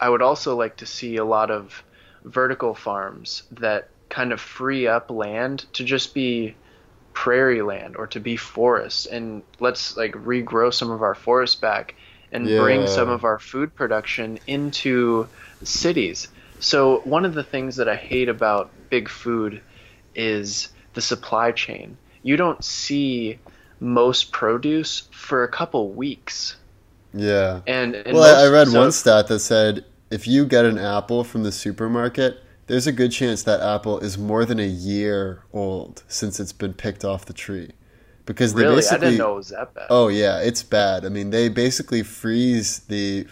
[0.00, 1.82] I would also like to see a lot of
[2.24, 6.54] vertical farms that kind of free up land to just be
[7.12, 11.94] prairie land or to be forests and let's like regrow some of our forests back
[12.30, 15.26] and bring some of our food production into
[15.62, 16.28] cities.
[16.60, 19.60] So one of the things that I hate about big food
[20.14, 21.96] is the supply chain.
[22.22, 23.38] You don't see
[23.80, 26.56] most produce for a couple weeks.
[27.14, 27.60] Yeah.
[27.66, 30.78] And, and Well, I, I read so- one stat that said if you get an
[30.78, 35.44] apple from the supermarket, there's a good chance that apple is more than a year
[35.52, 37.70] old since it's been picked off the tree.
[38.26, 39.86] Because they Really, I basically didn't know it was that bad.
[39.88, 41.06] Oh yeah, it's bad.
[41.06, 43.26] I mean, they basically freeze the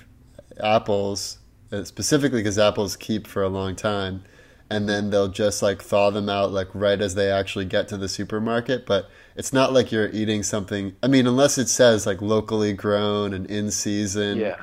[0.58, 1.38] apples
[1.72, 4.22] Uh, specifically because apples keep for a long time,
[4.70, 7.96] and then they'll just like thaw them out like right as they actually get to
[7.96, 8.86] the supermarket.
[8.86, 10.94] But it's not like you're eating something.
[11.02, 14.56] I mean, unless it says like locally grown and in season, Yeah.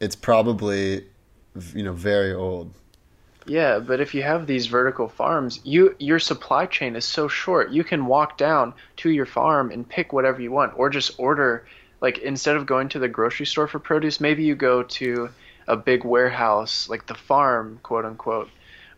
[0.00, 1.04] it's probably
[1.72, 2.72] you know very old.
[3.46, 7.70] Yeah, but if you have these vertical farms, you your supply chain is so short.
[7.70, 11.64] You can walk down to your farm and pick whatever you want or just order
[12.00, 15.30] like instead of going to the grocery store for produce, maybe you go to
[15.66, 18.50] a big warehouse like the farm, quote unquote,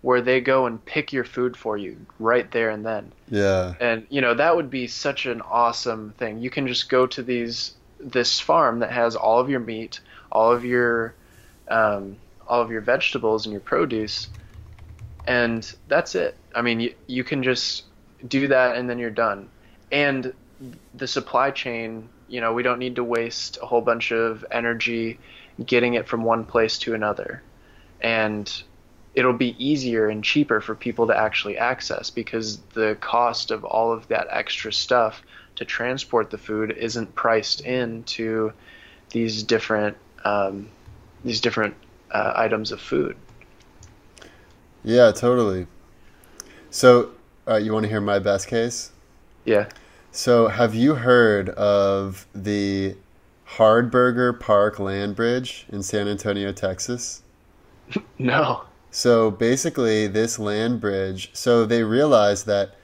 [0.03, 3.13] where they go and pick your food for you right there and then.
[3.29, 3.75] Yeah.
[3.81, 6.41] And you know, that would be such an awesome thing.
[6.41, 10.01] You can just go to these this farm that has all of your meat,
[10.31, 11.15] all of your
[11.69, 14.29] um, all of your vegetables and your produce,
[15.27, 16.37] and that's it.
[16.55, 17.85] I mean, you, you can just
[18.27, 19.49] do that and then you're done.
[19.93, 20.33] And
[20.95, 25.19] the supply chain, you know, we don't need to waste a whole bunch of energy
[25.65, 27.43] getting it from one place to another.
[28.01, 28.51] And
[29.15, 33.91] it'll be easier and cheaper for people to actually access because the cost of all
[33.91, 35.23] of that extra stuff
[35.57, 38.53] to transport the food isn't priced into
[39.11, 40.69] these different um,
[41.25, 41.75] these different
[42.11, 43.17] uh, items of food.
[44.85, 45.67] Yeah, totally.
[46.71, 47.13] So,
[47.49, 48.93] uh, you want to hear my best case?
[49.45, 49.69] Yeah.
[50.13, 52.97] So, have you heard of the
[53.49, 57.23] Hardberger Park Land Bridge in San Antonio, Texas?
[58.19, 58.63] No.
[58.91, 62.75] So, basically, this land bridge, so they realized that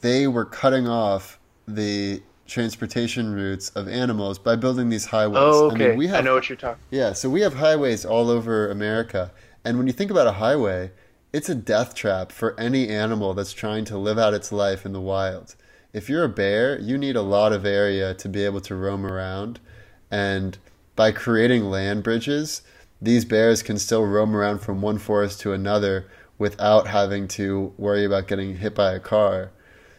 [0.00, 5.36] they were cutting off the transportation routes of animals by building these highways.
[5.38, 5.84] Oh, okay.
[5.84, 6.82] I, mean, we have, I know what you're talking.
[6.90, 9.30] Yeah, so we have highways all over America,
[9.64, 10.90] and when you think about a highway,
[11.32, 14.92] it's a death trap for any animal that's trying to live out its life in
[14.94, 15.54] the wild.
[15.98, 19.04] If you're a bear, you need a lot of area to be able to roam
[19.04, 19.58] around,
[20.12, 20.56] and
[20.94, 22.62] by creating land bridges,
[23.02, 26.06] these bears can still roam around from one forest to another
[26.38, 29.50] without having to worry about getting hit by a car.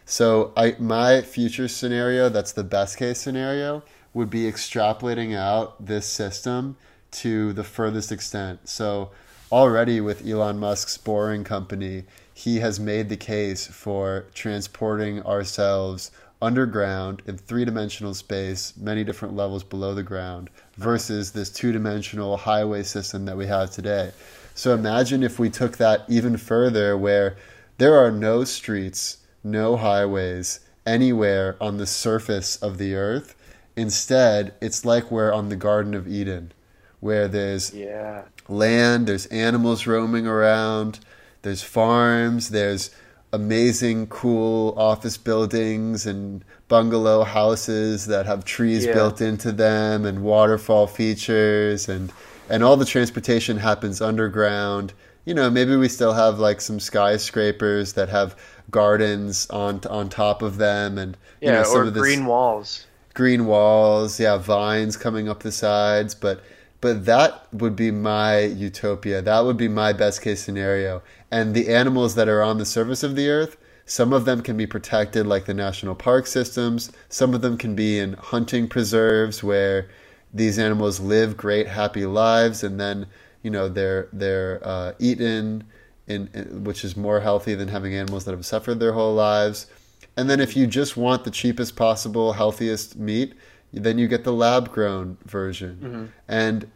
[0.05, 3.83] So I my future scenario, that's the best case scenario,
[4.13, 6.77] would be extrapolating out this system
[7.11, 8.69] to the furthest extent.
[8.69, 9.11] So
[9.51, 12.05] already with Elon Musk's Boring Company,
[12.39, 16.09] he has made the case for transporting ourselves
[16.41, 22.37] underground in three dimensional space, many different levels below the ground, versus this two dimensional
[22.37, 24.09] highway system that we have today.
[24.55, 27.35] So imagine if we took that even further, where
[27.77, 33.35] there are no streets no highways anywhere on the surface of the earth.
[33.75, 36.53] Instead, it's like we're on the Garden of Eden,
[37.01, 38.23] where there's yeah.
[38.47, 41.01] land, there's animals roaming around,
[41.41, 42.91] there's farms, there's
[43.31, 48.93] amazing, cool office buildings and bungalow houses that have trees yeah.
[48.93, 52.11] built into them and waterfall features and
[52.49, 54.93] and all the transportation happens underground.
[55.25, 58.35] You know, maybe we still have like some skyscrapers that have
[58.71, 62.25] gardens on on top of them, and yeah, you know, some or of this green
[62.25, 62.85] walls.
[63.13, 66.41] Green walls, yeah, vines coming up the sides, but
[66.81, 69.21] but that would be my utopia.
[69.21, 71.01] That would be my best case scenario.
[71.31, 74.55] And the animals that are on the surface of the earth, some of them can
[74.55, 76.91] be protected like the national park systems.
[77.09, 79.89] Some of them can be in hunting preserves where
[80.33, 83.07] these animals live great happy lives and then,
[83.41, 85.63] you know, they're they're uh, eaten
[86.07, 89.67] in, in, which is more healthy than having animals that have suffered their whole lives.
[90.15, 93.33] And then if you just want the cheapest possible, healthiest meat,
[93.71, 95.79] then you get the lab grown version.
[95.81, 96.05] Mm-hmm.
[96.27, 96.71] And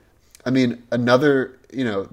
[0.45, 2.07] I mean, another, you know,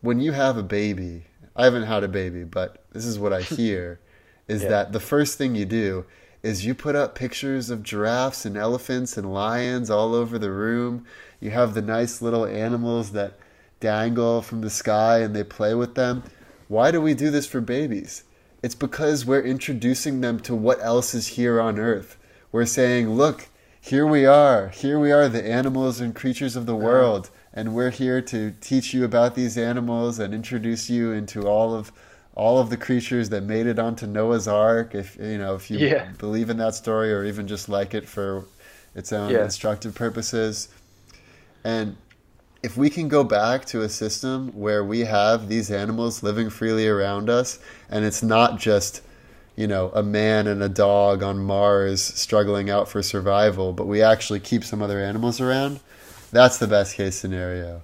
[0.00, 1.24] when you have a baby,
[1.56, 4.00] I haven't had a baby, but this is what I hear
[4.48, 4.68] is yeah.
[4.68, 6.04] that the first thing you do
[6.42, 11.06] is you put up pictures of giraffes and elephants and lions all over the room.
[11.40, 13.38] You have the nice little animals that
[13.80, 16.22] dangle from the sky and they play with them.
[16.68, 18.24] Why do we do this for babies?
[18.62, 22.16] It's because we're introducing them to what else is here on earth.
[22.52, 23.48] We're saying, look,
[23.84, 24.70] here we are.
[24.70, 27.28] Here we are, the animals and creatures of the world.
[27.52, 31.92] And we're here to teach you about these animals and introduce you into all of
[32.34, 34.94] all of the creatures that made it onto Noah's Ark.
[34.94, 36.10] If you know, if you yeah.
[36.16, 38.46] believe in that story or even just like it for
[38.94, 39.44] its own yeah.
[39.44, 40.68] instructive purposes.
[41.62, 41.96] And
[42.62, 46.88] if we can go back to a system where we have these animals living freely
[46.88, 47.58] around us
[47.90, 49.02] and it's not just
[49.56, 54.02] you know a man and a dog on mars struggling out for survival but we
[54.02, 55.80] actually keep some other animals around?
[56.32, 57.82] That's the best case scenario.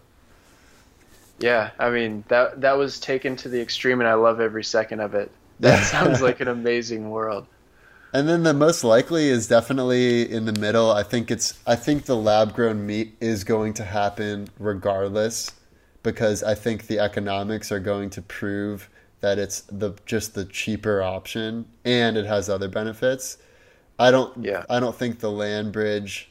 [1.39, 5.01] Yeah i mean that that was taken to the extreme and i love every second
[5.01, 5.31] of it.
[5.61, 7.47] That sounds like an amazing world.
[8.13, 10.91] And then the most likely is definitely in the middle.
[10.91, 15.53] I think it's I think the lab grown meat is going to happen regardless
[16.03, 18.89] because I think the economics are going to prove
[19.21, 23.39] that it's the just the cheaper option and it has other benefits.
[23.99, 24.65] I don't yeah.
[24.69, 26.31] I don't think the land bridge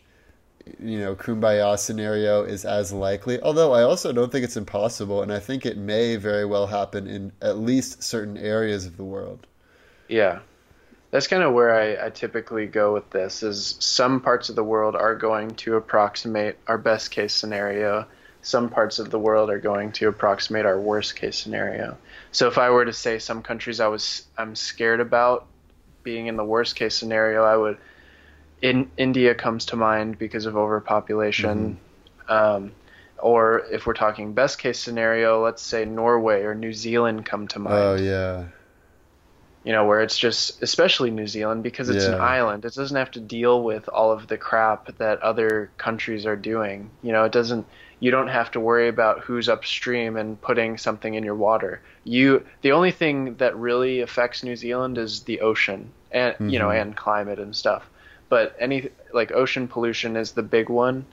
[0.80, 5.34] you know kumbaya scenario is as likely although i also don't think it's impossible and
[5.34, 9.48] i think it may very well happen in at least certain areas of the world
[10.08, 10.40] yeah
[11.10, 14.64] that's kind of where I, I, typically go with this is some parts of the
[14.64, 18.06] world are going to approximate our best case scenario
[18.42, 21.98] some parts of the world are going to approximate our worst case scenario.
[22.32, 25.48] So if I were to say some countries I was I'm scared about
[26.04, 27.78] being in the worst case scenario, I would
[28.62, 31.80] in India comes to mind because of overpopulation.
[32.28, 32.32] Mm-hmm.
[32.32, 32.72] Um,
[33.18, 37.60] or if we're talking best case scenario, let's say Norway or New Zealand come to
[37.60, 37.76] mind.
[37.76, 38.46] Oh yeah.
[39.64, 42.16] You know, where it's just especially New Zealand because it's yeah.
[42.16, 42.64] an island.
[42.64, 46.90] It doesn't have to deal with all of the crap that other countries are doing.
[47.02, 47.66] You know, it doesn't
[48.00, 51.82] you don't have to worry about who's upstream and putting something in your water.
[52.04, 56.50] You the only thing that really affects New Zealand is the ocean and mm-hmm.
[56.50, 56.82] you know mm-hmm.
[56.82, 57.90] and climate and stuff.
[58.30, 61.06] But any like ocean pollution is the big one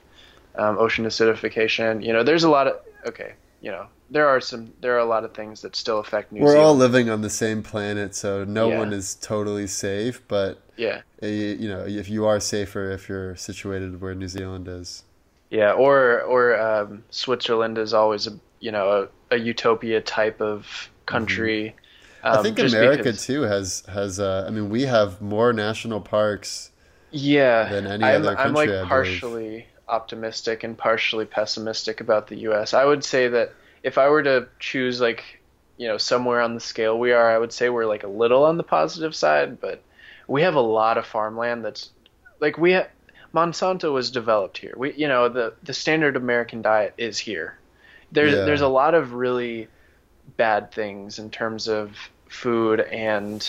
[0.57, 2.03] um, ocean acidification.
[2.03, 3.33] You know, there's a lot of okay.
[3.59, 6.39] You know, there are some there are a lot of things that still affect New
[6.39, 6.45] Zealand.
[6.45, 6.67] We're Zealand.
[6.67, 8.79] all living on the same planet, so no yeah.
[8.79, 10.21] one is totally safe.
[10.27, 15.03] But yeah, you know, if you are safer if you're situated where New Zealand is.
[15.49, 20.89] Yeah, or or um, Switzerland is always a you know a, a utopia type of
[21.05, 21.75] country.
[21.75, 22.27] Mm-hmm.
[22.27, 24.19] Um, I think America because, too has has.
[24.19, 26.71] Uh, I mean, we have more national parks.
[27.11, 28.73] Yeah, than any I'm, other country.
[28.73, 32.73] I'm like partially optimistic and partially pessimistic about the U.S.
[32.73, 33.53] I would say that
[33.83, 35.23] if I were to choose like
[35.77, 38.43] you know somewhere on the scale we are, I would say we're like a little
[38.43, 39.81] on the positive side, but
[40.27, 41.91] we have a lot of farmland that's
[42.39, 42.87] like we ha-
[43.37, 44.73] Monsanto was developed here.
[44.75, 47.57] We you know the the standard American diet is here.
[48.11, 48.45] There's yeah.
[48.45, 49.67] there's a lot of really
[50.35, 51.95] bad things in terms of
[52.27, 53.47] food and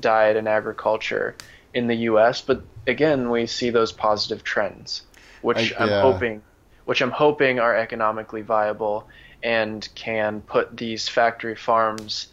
[0.00, 1.36] diet and agriculture
[1.74, 2.40] in the U.S.
[2.40, 5.02] But again, we see those positive trends
[5.46, 6.02] which I, am yeah.
[6.02, 6.42] hoping,
[6.86, 9.08] which I'm hoping are economically viable
[9.44, 12.28] and can put these factory farms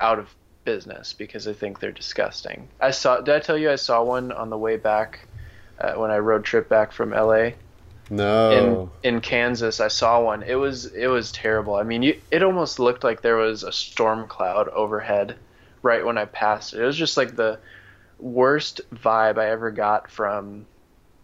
[0.00, 0.34] out of
[0.64, 2.68] business because I think they're disgusting.
[2.80, 3.20] I saw.
[3.20, 5.28] Did I tell you I saw one on the way back
[5.80, 7.50] uh, when I road trip back from LA?
[8.08, 8.90] No.
[9.02, 10.42] In in Kansas, I saw one.
[10.42, 11.74] It was it was terrible.
[11.74, 15.36] I mean, you, it almost looked like there was a storm cloud overhead
[15.82, 16.80] right when I passed it.
[16.80, 17.58] It was just like the
[18.18, 20.66] worst vibe I ever got from,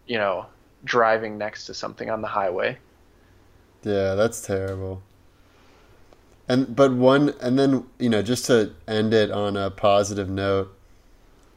[0.07, 0.45] you know,
[0.83, 2.77] driving next to something on the highway.
[3.83, 5.01] Yeah, that's terrible.
[6.47, 10.75] And but one and then, you know, just to end it on a positive note,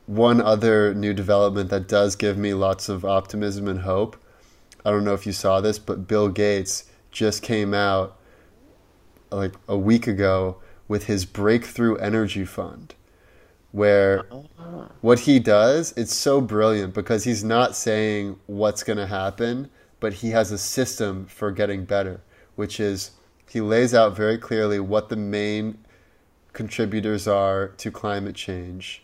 [0.07, 4.17] one other new development that does give me lots of optimism and hope.
[4.85, 8.17] I don't know if you saw this, but Bill Gates just came out
[9.31, 10.59] like a week ago
[10.89, 12.95] with his breakthrough energy fund
[13.73, 14.23] where
[15.01, 19.69] what he does it's so brilliant because he's not saying what's going to happen
[19.99, 22.21] but he has a system for getting better
[22.55, 23.11] which is
[23.51, 25.77] he lays out very clearly what the main
[26.53, 29.03] contributors are to climate change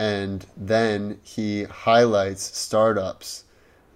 [0.00, 3.44] and then he highlights startups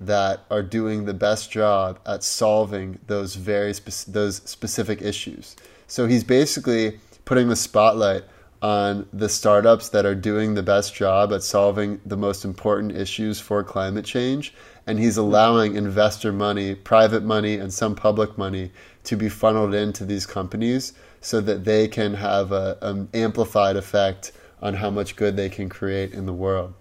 [0.01, 5.57] that are doing the best job at solving those very spe- those specific issues
[5.87, 8.25] so he's basically putting the spotlight
[8.65, 13.39] on the startups that are doing the best job at solving the most important issues
[13.39, 14.55] for climate change.
[14.87, 18.71] And he's allowing investor money, private money, and some public money
[19.05, 24.33] to be funneled into these companies so that they can have a, an amplified effect
[24.65, 26.75] on how much good they can create in the world.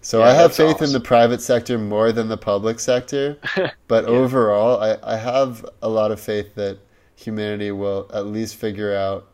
[0.00, 0.86] So yeah, I have faith awesome.
[0.86, 3.38] in the private sector more than the public sector,
[3.86, 4.10] but yeah.
[4.10, 6.78] overall, I, I have a lot of faith that
[7.14, 9.30] humanity will at least figure out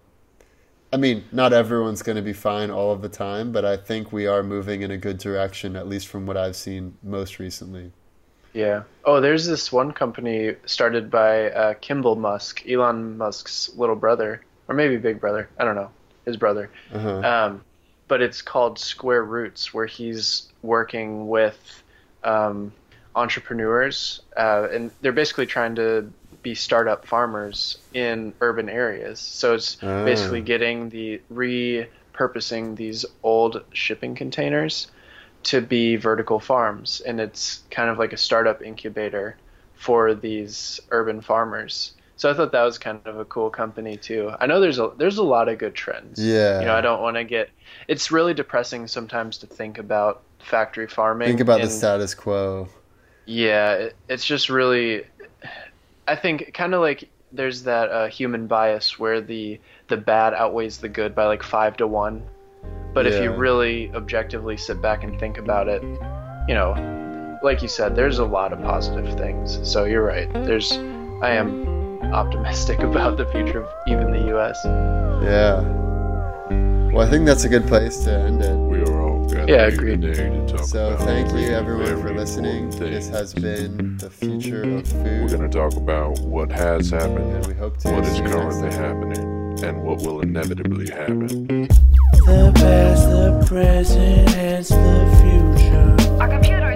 [0.92, 4.12] I mean, not everyone's going to be fine all of the time, but I think
[4.12, 7.92] we are moving in a good direction, at least from what I've seen most recently.
[8.52, 8.84] Yeah.
[9.04, 14.74] Oh, there's this one company started by uh, Kimball Musk, Elon Musk's little brother, or
[14.74, 15.50] maybe big brother.
[15.58, 15.90] I don't know,
[16.26, 16.70] his brother.
[16.92, 17.20] Uh-huh.
[17.20, 17.64] Um,
[18.08, 21.82] but it's called Square Roots, where he's working with
[22.22, 22.72] um,
[23.14, 26.12] entrepreneurs, uh, and they're basically trying to
[26.42, 29.18] be startup farmers in urban areas.
[29.18, 30.04] So it's oh.
[30.04, 34.88] basically getting the repurposing these old shipping containers
[35.44, 39.36] to be vertical farms, and it's kind of like a startup incubator
[39.74, 41.92] for these urban farmers.
[42.16, 44.32] So I thought that was kind of a cool company too.
[44.40, 46.22] I know there's a there's a lot of good trends.
[46.22, 46.60] Yeah.
[46.60, 47.51] You know, I don't want to get.
[47.88, 51.28] It's really depressing sometimes to think about factory farming.
[51.28, 52.68] Think about and, the status quo.
[53.26, 55.05] Yeah, it, it's just really
[56.09, 60.78] I think kind of like there's that uh, human bias where the the bad outweighs
[60.78, 62.22] the good by like five to one.
[62.94, 63.12] But yeah.
[63.12, 65.82] if you really objectively sit back and think about it,
[66.48, 69.59] you know, like you said, there's a lot of positive things.
[69.68, 70.32] So you're right.
[70.32, 71.76] There's, I am
[72.12, 74.58] optimistic about the future of even the U.S.
[75.22, 75.60] Yeah.
[76.92, 78.56] Well, I think that's a good place to end it.
[78.56, 80.02] We are all Yeah, agreed.
[80.64, 82.70] So thank you everyone for listening.
[82.70, 85.22] This has been the future of food.
[85.22, 88.16] We're going to talk about what has happened, and we hope to what is see
[88.18, 91.68] you next currently happening, and what will inevitably happen.
[92.26, 96.20] The past, the present, and the future.
[96.20, 96.75] Our computer